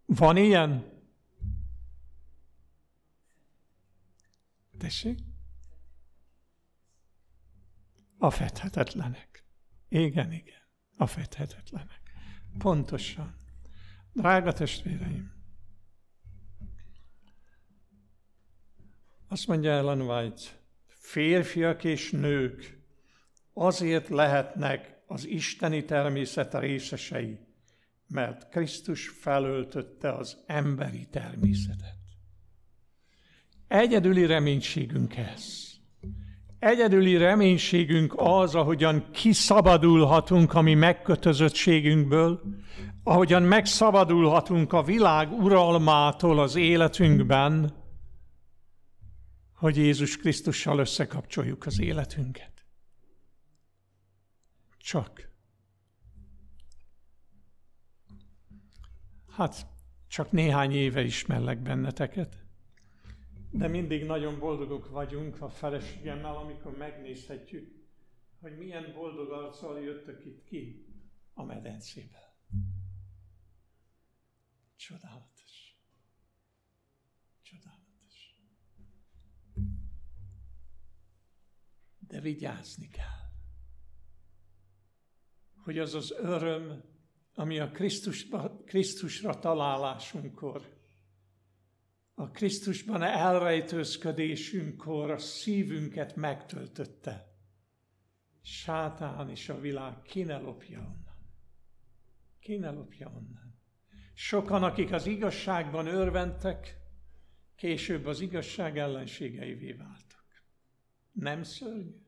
Van 0.06 0.38
ilyen? 0.38 0.94
Tessék? 4.78 5.20
A 8.18 8.30
fedhetetlenek. 8.30 9.46
Igen, 9.90 10.32
igen. 10.32 10.62
A 10.96 11.06
fedhetetlenek. 11.06 12.02
Pontosan. 12.58 13.44
Drága 14.14 14.54
testvéreim, 14.54 15.36
azt 19.28 19.48
mondja 19.48 19.72
Ellen 19.72 20.02
White, 20.02 20.42
férfiak 20.88 21.84
és 21.84 22.12
nők 22.12 22.85
azért 23.58 24.10
lehetnek 24.10 24.96
az 25.08 25.28
isteni 25.28 25.86
természet 25.86 26.60
részesei, 26.60 27.40
mert 28.08 28.50
Krisztus 28.50 29.08
felöltötte 29.08 30.14
az 30.14 30.44
emberi 30.46 31.08
természetet. 31.12 31.96
Egyedüli 33.68 34.26
reménységünk 34.26 35.16
ez. 35.16 35.74
Egyedüli 36.60 37.18
reménységünk 37.18 38.14
az, 38.18 38.56
ahogyan 38.56 39.10
kiszabadulhatunk 39.12 40.54
a 40.54 40.62
mi 40.62 40.74
megkötözöttségünkből, 40.74 42.42
ahogyan 43.04 43.44
megszabadulhatunk 43.44 44.74
a 44.74 44.84
világ 44.84 45.32
uralmától 45.32 46.40
az 46.40 46.56
életünkben, 46.56 47.74
hogy 49.56 49.78
Jézus 49.78 50.18
Krisztussal 50.18 50.80
összekapcsoljuk 50.80 51.66
az 51.66 51.80
életünket. 51.80 52.55
Csak. 54.86 55.30
Hát, 59.28 59.68
csak 60.08 60.32
néhány 60.32 60.72
éve 60.72 61.02
ismerlek 61.02 61.62
benneteket 61.62 62.46
de 63.58 63.68
mindig 63.68 64.06
nagyon 64.06 64.40
boldogok 64.40 64.90
vagyunk 64.90 65.42
a 65.42 65.50
feleségemmel, 65.50 66.36
amikor 66.36 66.78
megnézhetjük, 66.78 67.88
hogy 68.40 68.58
milyen 68.58 68.94
boldog 68.94 69.32
arccal 69.32 69.80
jöttök 69.80 70.26
itt 70.26 70.44
ki 70.44 70.86
a 71.34 71.44
medencébe. 71.44 72.36
Csodálatos. 74.76 75.78
Csodálatos. 77.42 78.36
De 82.00 82.20
vigyázni 82.20 82.90
kell, 82.90 83.25
hogy 85.66 85.80
az 85.80 85.94
az 85.94 86.14
öröm, 86.18 86.84
ami 87.34 87.60
a 87.60 87.72
Krisztusba, 87.72 88.64
Krisztusra 88.66 89.40
találásunkkor 89.40 90.74
a 92.14 92.30
Krisztusban 92.30 93.04
elrejtőzködésünkkor 93.04 95.12
a 95.12 95.18
szívünket 95.18 96.16
megtöltötte. 96.16 97.34
Sátán 98.42 99.30
és 99.30 99.50
a 99.50 99.60
világ 99.60 100.02
ki 100.02 100.24
ne 100.24 100.38
onnan. 100.38 101.18
Ki 102.40 102.58
onnan. 103.08 103.60
Sokan, 104.14 104.64
akik 104.64 104.92
az 104.92 105.06
igazságban 105.06 105.88
örventek, 105.88 106.78
később 107.56 108.06
az 108.06 108.20
igazság 108.20 108.78
ellenségeivé 108.78 109.72
váltak. 109.72 110.44
Nem 111.12 111.44
szörnyű? 111.44 112.05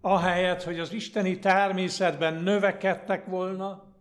Ahelyett, 0.00 0.62
hogy 0.62 0.78
az 0.78 0.92
isteni 0.92 1.38
természetben 1.38 2.34
növekedtek 2.34 3.26
volna, 3.26 3.94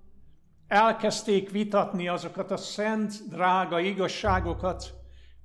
elkezdték 0.68 1.52
vitatni 1.52 2.08
azokat 2.08 2.52
a 2.52 2.58
szent, 2.58 3.30
drága 3.30 3.80
igazságokat, 3.80 4.94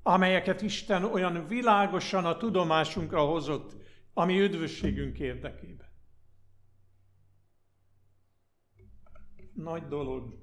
amelyeket 0.02 0.62
Isten 0.62 1.04
olyan 1.04 1.46
világosan 1.46 2.24
a 2.24 2.36
tudomásunkra 2.36 3.24
hozott, 3.24 3.76
ami 4.12 4.40
üdvösségünk 4.40 5.18
érdekében. 5.18 5.88
Nagy 9.54 9.86
dolog, 9.86 10.38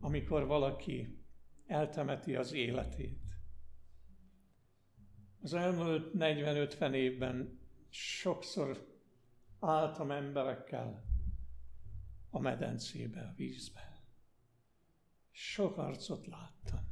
amikor 0.00 0.46
valaki 0.46 1.24
eltemeti 1.66 2.36
az 2.36 2.52
életét. 2.52 3.18
Az 5.42 5.54
elmúlt 5.54 6.10
40-50 6.18 6.92
évben 6.92 7.59
sokszor 7.90 8.86
álltam 9.60 10.10
emberekkel 10.10 11.04
a 12.30 12.38
medencébe, 12.38 13.20
a 13.20 13.34
vízbe. 13.36 14.02
Sok 15.30 15.76
arcot 15.76 16.26
láttam. 16.26 16.88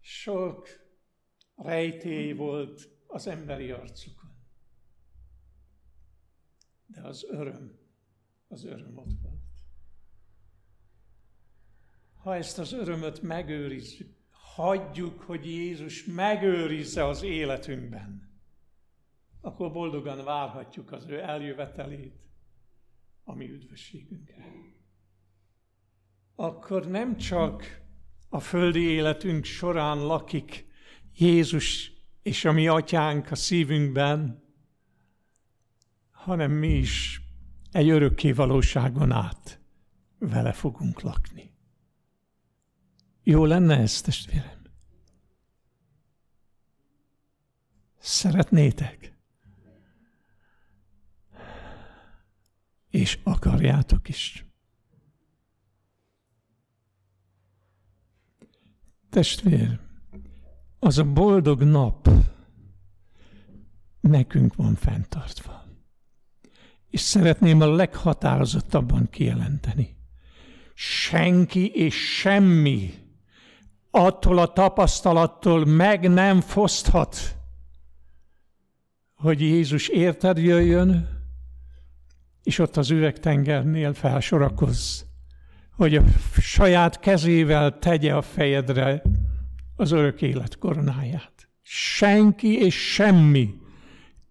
Sok 0.00 0.68
rejtély 1.54 2.32
volt 2.32 2.88
az 3.06 3.26
emberi 3.26 3.70
arcukon. 3.70 4.36
De 6.86 7.06
az 7.06 7.24
öröm, 7.24 7.78
az 8.48 8.64
öröm 8.64 8.98
ott 8.98 9.20
volt. 9.22 9.42
Ha 12.14 12.34
ezt 12.34 12.58
az 12.58 12.72
örömöt 12.72 13.22
megőrizzük, 13.22 14.16
hagyjuk, 14.30 15.20
hogy 15.20 15.46
Jézus 15.46 16.04
megőrizze 16.04 17.06
az 17.06 17.22
életünkben, 17.22 18.27
akkor 19.40 19.72
boldogan 19.72 20.24
várhatjuk 20.24 20.92
az 20.92 21.06
ő 21.06 21.22
eljövetelét, 21.22 22.28
a 23.24 23.34
mi 23.34 23.50
üdvösségünkre. 23.50 24.44
Akkor 26.34 26.86
nem 26.86 27.16
csak 27.16 27.80
a 28.28 28.40
földi 28.40 28.80
életünk 28.80 29.44
során 29.44 29.98
lakik 29.98 30.66
Jézus 31.16 31.92
és 32.22 32.44
a 32.44 32.52
mi 32.52 32.68
atyánk 32.68 33.30
a 33.30 33.34
szívünkben, 33.34 34.44
hanem 36.10 36.50
mi 36.50 36.68
is 36.68 37.22
egy 37.72 37.88
örökké 37.88 38.32
valóságon 38.32 39.12
át 39.12 39.60
vele 40.18 40.52
fogunk 40.52 41.00
lakni. 41.00 41.56
Jó 43.22 43.44
lenne 43.44 43.78
ez, 43.78 44.00
testvérem? 44.00 44.62
Szeretnétek? 47.98 49.17
És 52.98 53.18
akarjátok 53.22 54.08
is. 54.08 54.44
Testvér, 59.10 59.78
az 60.78 60.98
a 60.98 61.04
boldog 61.04 61.62
nap 61.62 62.08
nekünk 64.00 64.54
van 64.54 64.74
fenntartva. 64.74 65.64
És 66.90 67.00
szeretném 67.00 67.60
a 67.60 67.74
leghatározottabban 67.74 69.08
kijelenteni. 69.10 69.96
Senki 70.74 71.70
és 71.74 72.18
semmi 72.18 72.94
attól 73.90 74.38
a 74.38 74.52
tapasztalattól 74.52 75.64
meg 75.64 76.10
nem 76.10 76.40
foszthat, 76.40 77.36
hogy 79.14 79.40
Jézus 79.40 79.88
érted 79.88 80.38
jöjjön, 80.38 81.17
és 82.42 82.58
ott 82.58 82.76
az 82.76 82.90
üvegtengernél 82.90 83.94
felsorakozz, 83.94 85.02
hogy 85.70 85.96
a 85.96 86.04
saját 86.36 87.00
kezével 87.00 87.78
tegye 87.78 88.14
a 88.14 88.22
fejedre 88.22 89.02
az 89.76 89.90
örök 89.90 90.22
élet 90.22 90.58
koronáját. 90.58 91.48
Senki 91.62 92.58
és 92.58 92.92
semmi 92.92 93.54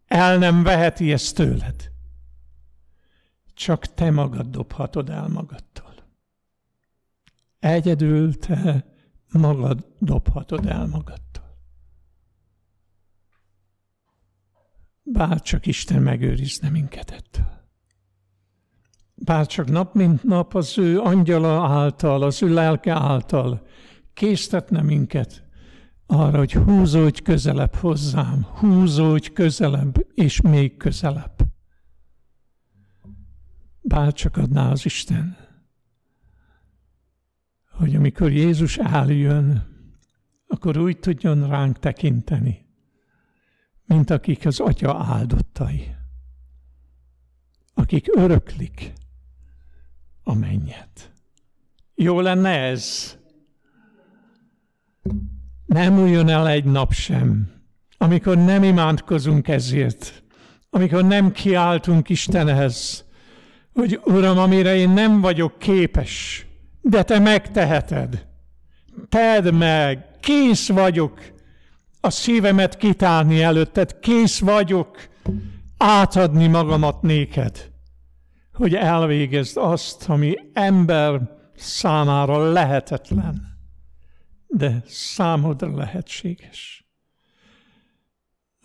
el 0.07 0.37
nem 0.37 0.63
veheti 0.63 1.11
ezt 1.11 1.35
tőled. 1.35 1.91
Csak 3.53 3.93
te 3.93 4.11
magad 4.11 4.47
dobhatod 4.47 5.09
el 5.09 5.27
magadtól. 5.27 5.95
Egyedül 7.59 8.37
te 8.37 8.85
magad 9.31 9.87
dobhatod 9.99 10.65
el 10.65 10.85
magadtól. 10.85 11.57
Bár 15.03 15.41
csak 15.41 15.65
Isten 15.65 16.01
megőrizne 16.01 16.69
minket 16.69 17.11
ettől. 17.11 17.56
Bár 19.19 19.45
csak 19.45 19.69
nap 19.69 19.93
mint 19.93 20.23
nap 20.23 20.55
az 20.55 20.77
ő 20.77 20.99
angyala 20.99 21.67
által, 21.67 22.23
az 22.23 22.41
ő 22.43 22.53
lelke 22.53 22.93
által 22.93 23.65
késztetne 24.13 24.81
minket 24.81 25.43
arra, 26.05 26.37
hogy 26.37 26.53
húzódj 26.53 27.21
közelebb 27.21 27.75
hozzám, 27.75 28.41
húzódj 28.41 29.29
közelebb 29.33 30.07
és 30.13 30.41
még 30.41 30.77
közelebb. 30.77 31.35
Bár 33.81 34.13
csak 34.13 34.37
adná 34.37 34.71
az 34.71 34.85
Isten, 34.85 35.37
hogy 37.71 37.95
amikor 37.95 38.31
Jézus 38.31 38.77
eljön, 38.77 39.75
akkor 40.47 40.77
úgy 40.77 40.99
tudjon 40.99 41.47
ránk 41.47 41.79
tekinteni, 41.79 42.65
mint 43.85 44.09
akik 44.09 44.45
az 44.45 44.59
Atya 44.59 45.03
áldottai, 45.03 45.95
akik 47.73 48.15
öröklik 48.15 48.93
a 50.27 50.33
mennyet. 50.33 51.11
Jó 51.95 52.19
lenne 52.19 52.49
ez? 52.49 53.15
Nem 55.65 55.99
újjon 55.99 56.29
el 56.29 56.47
egy 56.47 56.63
nap 56.63 56.93
sem, 56.93 57.51
amikor 57.97 58.37
nem 58.37 58.63
imádkozunk 58.63 59.47
ezért, 59.47 60.23
amikor 60.69 61.03
nem 61.03 61.31
kiáltunk 61.31 62.09
Istenhez, 62.09 63.05
hogy 63.73 63.99
Uram, 64.03 64.37
amire 64.37 64.75
én 64.75 64.89
nem 64.89 65.21
vagyok 65.21 65.59
képes, 65.59 66.45
de 66.81 67.03
Te 67.03 67.19
megteheted. 67.19 68.25
Tedd 69.09 69.53
meg, 69.53 70.05
kész 70.19 70.69
vagyok 70.69 71.19
a 72.01 72.09
szívemet 72.09 72.77
kitálni 72.77 73.41
előtted, 73.41 73.99
kész 73.99 74.39
vagyok 74.39 75.07
átadni 75.77 76.47
magamat 76.47 77.01
néked, 77.01 77.71
hogy 78.57 78.75
elvégezd 78.75 79.57
azt, 79.57 80.09
ami 80.09 80.35
ember 80.53 81.21
számára 81.55 82.51
lehetetlen 82.51 83.47
de 84.47 84.83
számodra 84.85 85.75
lehetséges. 85.75 86.87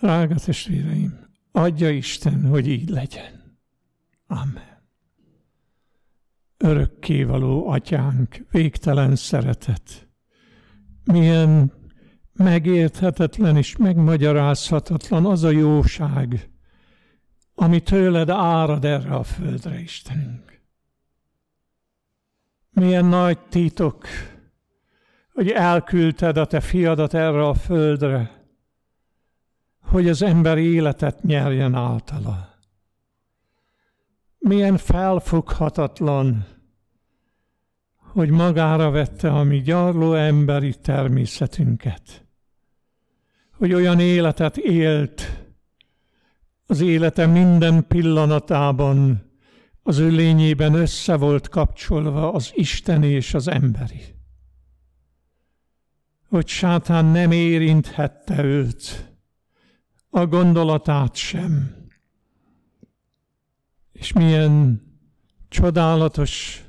Drága 0.00 0.34
testvéreim, 0.34 1.28
adja 1.52 1.90
Isten, 1.90 2.46
hogy 2.46 2.68
így 2.68 2.88
legyen. 2.88 3.58
Amen. 4.26 4.70
Örökkévaló 6.56 7.68
atyánk, 7.68 8.46
végtelen 8.50 9.16
szeretet. 9.16 10.08
Milyen 11.04 11.72
megérthetetlen 12.32 13.56
és 13.56 13.76
megmagyarázhatatlan 13.76 15.26
az 15.26 15.44
a 15.44 15.50
jóság, 15.50 16.50
ami 17.62 17.80
tőled 17.80 18.28
árad 18.30 18.84
erre 18.84 19.14
a 19.14 19.22
földre, 19.22 19.80
Istenünk. 19.80 20.60
Milyen 22.70 23.04
nagy 23.04 23.38
titok, 23.38 24.06
hogy 25.32 25.50
elküldted 25.50 26.36
a 26.36 26.46
te 26.46 26.60
fiadat 26.60 27.14
erre 27.14 27.46
a 27.46 27.54
földre, 27.54 28.44
hogy 29.80 30.08
az 30.08 30.22
ember 30.22 30.58
életet 30.58 31.22
nyerjen 31.22 31.74
általa. 31.74 32.54
Milyen 34.38 34.76
felfoghatatlan, 34.76 36.46
hogy 37.96 38.30
magára 38.30 38.90
vette 38.90 39.32
a 39.32 39.42
mi 39.42 39.60
gyarló 39.60 40.14
emberi 40.14 40.74
természetünket, 40.74 42.24
hogy 43.56 43.72
olyan 43.72 44.00
életet 44.00 44.56
élt, 44.56 45.41
az 46.66 46.80
élete 46.80 47.26
minden 47.26 47.86
pillanatában 47.86 49.30
az 49.82 49.98
ő 49.98 50.08
lényében 50.08 50.74
össze 50.74 51.16
volt 51.16 51.48
kapcsolva 51.48 52.32
az 52.32 52.50
Isten 52.54 53.02
és 53.02 53.34
az 53.34 53.48
emberi 53.48 54.20
hogy 56.32 56.48
sátán 56.48 57.04
nem 57.04 57.30
érinthette 57.30 58.44
őt, 58.44 59.12
a 60.10 60.26
gondolatát 60.26 61.14
sem. 61.14 61.76
És 63.92 64.12
milyen 64.12 64.82
csodálatos, 65.48 66.62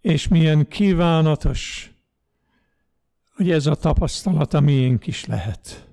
és 0.00 0.28
milyen 0.28 0.68
kívánatos, 0.68 1.90
hogy 3.34 3.50
ez 3.50 3.66
a 3.66 3.74
tapasztalat 3.74 4.54
a 4.54 4.60
miénk 4.60 5.06
is 5.06 5.24
lehet. 5.24 5.85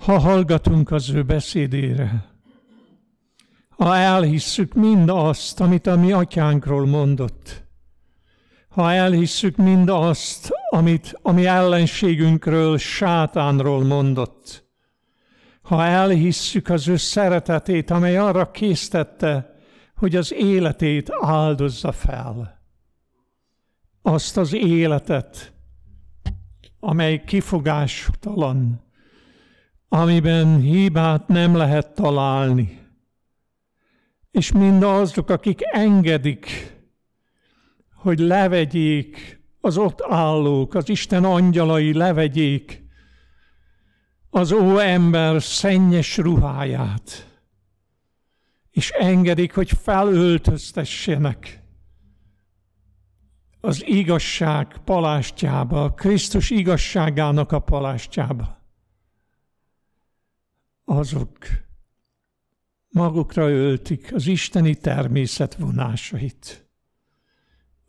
Ha 0.00 0.18
hallgatunk 0.18 0.90
az 0.90 1.10
ő 1.10 1.22
beszédére, 1.22 2.24
ha 3.68 3.96
elhisszük 3.96 4.74
mind 4.74 5.08
azt, 5.08 5.60
amit 5.60 5.86
a 5.86 5.96
mi 5.96 6.12
atyánkról 6.12 6.86
mondott, 6.86 7.64
ha 8.68 8.92
elhisszük 8.92 9.56
mind 9.56 9.88
azt, 9.88 10.50
amit 10.70 11.18
a 11.22 11.32
mi 11.32 11.46
ellenségünkről, 11.46 12.78
sátánról 12.78 13.84
mondott, 13.84 14.64
ha 15.62 15.84
elhisszük 15.84 16.68
az 16.68 16.88
ő 16.88 16.96
szeretetét, 16.96 17.90
amely 17.90 18.16
arra 18.16 18.50
késztette, 18.50 19.54
hogy 19.96 20.16
az 20.16 20.32
életét 20.32 21.10
áldozza 21.20 21.92
fel, 21.92 22.62
azt 24.02 24.36
az 24.36 24.54
életet, 24.54 25.52
amely 26.80 27.24
kifogástalan, 27.24 28.88
amiben 29.92 30.60
hibát 30.60 31.28
nem 31.28 31.56
lehet 31.56 31.94
találni. 31.94 32.78
És 34.30 34.52
mind 34.52 34.82
azok, 34.82 35.30
akik 35.30 35.60
engedik, 35.62 36.72
hogy 37.94 38.18
levegyék 38.18 39.40
az 39.60 39.76
ott 39.76 40.02
állók, 40.08 40.74
az 40.74 40.88
Isten 40.88 41.24
angyalai 41.24 41.92
levegyék 41.92 42.84
az 44.30 44.52
ó 44.52 44.78
ember 44.78 45.42
szennyes 45.42 46.16
ruháját, 46.16 47.38
és 48.70 48.90
engedik, 48.90 49.54
hogy 49.54 49.70
felöltöztessenek 49.82 51.62
az 53.60 53.86
igazság 53.86 54.76
palástjába, 54.84 55.94
Krisztus 55.94 56.50
igazságának 56.50 57.52
a 57.52 57.58
palástjába. 57.58 58.59
Azok 60.90 61.38
magukra 62.88 63.48
öltik 63.48 64.12
az 64.12 64.26
isteni 64.26 64.74
természet 64.74 65.54
vonásait. 65.54 66.70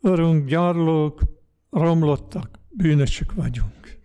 Örünk, 0.00 0.48
gyarlók, 0.48 1.22
romlottak, 1.70 2.58
bűnösök 2.68 3.32
vagyunk. 3.32 4.00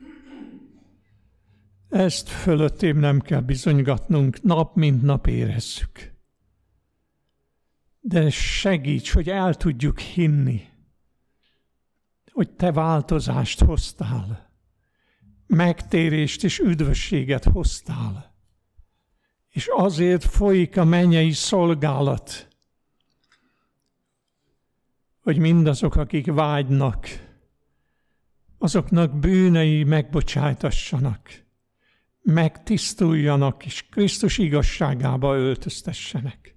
Ezt 1.90 2.30
fölöttém 2.30 2.98
nem 2.98 3.20
kell 3.20 3.42
bizonygatnunk, 3.42 4.42
nap 4.42 4.76
mint 4.76 5.02
nap 5.02 5.28
érezzük. 5.28 6.14
De 8.00 8.30
segíts, 8.30 9.12
hogy 9.12 9.30
el 9.30 9.56
tudjuk 9.56 10.00
hinni, 10.00 10.62
hogy 12.32 12.52
te 12.52 12.72
változást 12.72 13.60
hoztál, 13.60 14.52
megtérést 15.48 16.44
és 16.44 16.60
üdvösséget 16.60 17.44
hoztál. 17.44 18.37
És 19.58 19.70
azért 19.76 20.24
folyik 20.24 20.78
a 20.78 20.84
mennyei 20.84 21.32
szolgálat, 21.32 22.48
hogy 25.20 25.38
mindazok, 25.38 25.96
akik 25.96 26.32
vágynak, 26.32 27.08
azoknak 28.58 29.20
bűnei 29.20 29.84
megbocsájtassanak, 29.84 31.46
megtisztuljanak, 32.22 33.66
és 33.66 33.86
Krisztus 33.90 34.38
igazságába 34.38 35.36
öltöztessenek. 35.36 36.56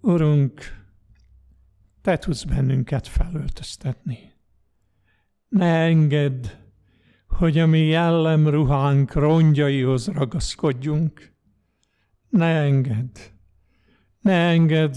Urunk, 0.00 0.60
te 2.02 2.18
tudsz 2.18 2.44
bennünket 2.44 3.06
felöltöztetni. 3.06 4.32
Ne 5.48 5.74
engedd, 5.74 6.46
hogy 7.28 7.58
a 7.58 7.66
mi 7.66 7.86
jellemruhánk 7.86 9.12
rongyaihoz 9.12 10.06
ragaszkodjunk. 10.06 11.36
Ne 12.28 12.60
engedd, 12.60 13.16
ne 14.20 14.32
engedd, 14.32 14.96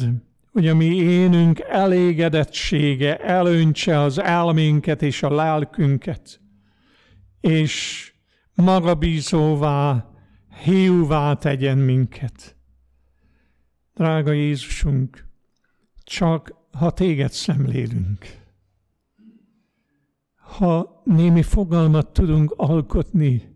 hogy 0.52 0.68
a 0.68 0.76
mi 0.76 0.96
énünk 0.96 1.60
elégedettsége 1.60 3.18
elöntse 3.18 4.00
az 4.00 4.20
elménket 4.20 5.02
és 5.02 5.24
a 5.24 5.34
lelkünket, 5.34 6.42
és 7.40 8.06
magabízóvá, 8.54 10.12
hiúvá 10.64 11.34
tegyen 11.34 11.78
minket. 11.78 12.56
Drága 13.94 14.32
Jézusunk, 14.32 15.28
csak 16.04 16.54
ha 16.72 16.92
téged 16.92 17.32
szemlélünk, 17.32 18.26
ha 20.36 21.02
némi 21.06 21.42
fogalmat 21.42 22.14
tudunk 22.14 22.54
alkotni 22.58 23.51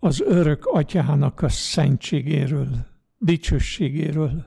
az 0.00 0.20
örök 0.20 0.66
atyának 0.66 1.42
a 1.42 1.48
szentségéről, 1.48 2.86
dicsőségéről, 3.18 4.46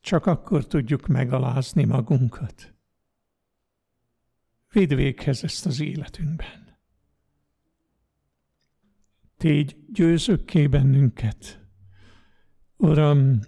csak 0.00 0.26
akkor 0.26 0.66
tudjuk 0.66 1.06
megalázni 1.06 1.84
magunkat. 1.84 2.74
Vidd 4.72 4.94
véghez 4.94 5.44
ezt 5.44 5.66
az 5.66 5.80
életünkben. 5.80 6.78
Tégy 9.36 9.76
győzökké 9.92 10.66
bennünket. 10.66 11.60
Uram, 12.76 13.40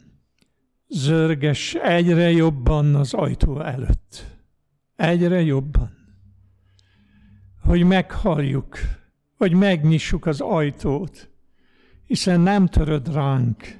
zörges 0.89 1.75
egyre 1.75 2.31
jobban 2.31 2.95
az 2.95 3.15
ajtó 3.15 3.61
előtt. 3.61 4.39
Egyre 4.97 5.41
jobban. 5.41 5.93
Hogy 7.61 7.85
meghalljuk, 7.85 8.79
hogy 9.45 9.55
megnyissuk 9.55 10.27
az 10.27 10.41
ajtót, 10.41 11.31
hiszen 12.07 12.41
nem 12.41 12.67
töröd 12.67 13.13
ránk, 13.13 13.79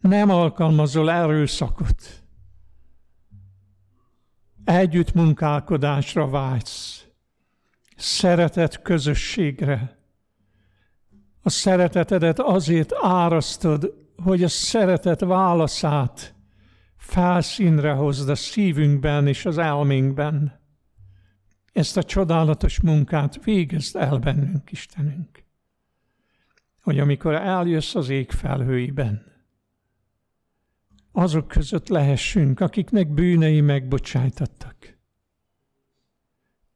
nem 0.00 0.30
alkalmazol 0.30 1.10
erőszakot. 1.10 2.24
Együttmunkálkodásra 4.64 6.28
vágysz, 6.28 7.06
szeretet 7.96 8.82
közösségre. 8.82 9.98
A 11.42 11.50
szeretetedet 11.50 12.40
azért 12.40 12.92
árasztod, 13.00 13.94
hogy 14.22 14.42
a 14.42 14.48
szeretet 14.48 15.20
válaszát 15.20 16.34
felszínre 16.96 17.92
hozd 17.92 18.28
a 18.28 18.34
szívünkben 18.34 19.26
és 19.26 19.46
az 19.46 19.58
elménkben. 19.58 20.60
Ezt 21.76 21.96
a 21.96 22.02
csodálatos 22.02 22.80
munkát 22.80 23.44
végezd 23.44 23.96
el 23.96 24.18
bennünk, 24.18 24.72
Istenünk. 24.72 25.44
Hogy 26.82 26.98
amikor 26.98 27.34
eljössz 27.34 27.94
az 27.94 28.08
ég 28.08 28.30
felhőiben, 28.30 29.32
azok 31.12 31.48
között 31.48 31.88
lehessünk, 31.88 32.60
akiknek 32.60 33.08
bűnei 33.08 33.60
megbocsájtattak, 33.60 34.98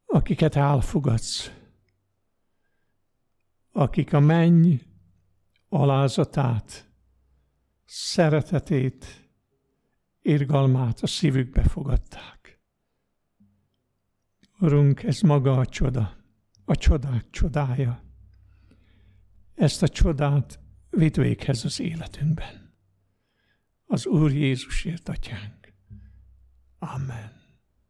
akiket 0.06 0.56
elfogadsz, 0.56 1.52
akik 3.72 4.12
a 4.12 4.20
menny 4.20 4.74
alázatát, 5.68 6.90
szeretetét, 7.84 9.30
irgalmát 10.22 11.00
a 11.00 11.06
szívükbe 11.06 11.62
fogadták. 11.62 12.39
Urunk, 14.60 15.02
ez 15.02 15.20
maga 15.20 15.58
a 15.58 15.66
csoda, 15.66 16.16
a 16.64 16.76
csodák 16.76 17.30
csodája. 17.30 18.02
Ezt 19.54 19.82
a 19.82 19.88
csodát 19.88 20.60
vidd 20.90 21.20
véghez 21.20 21.64
az 21.64 21.80
életünkben. 21.80 22.74
Az 23.86 24.06
Úr 24.06 24.32
Jézusért, 24.32 25.08
Atyánk. 25.08 25.72
Amen. 26.78 27.39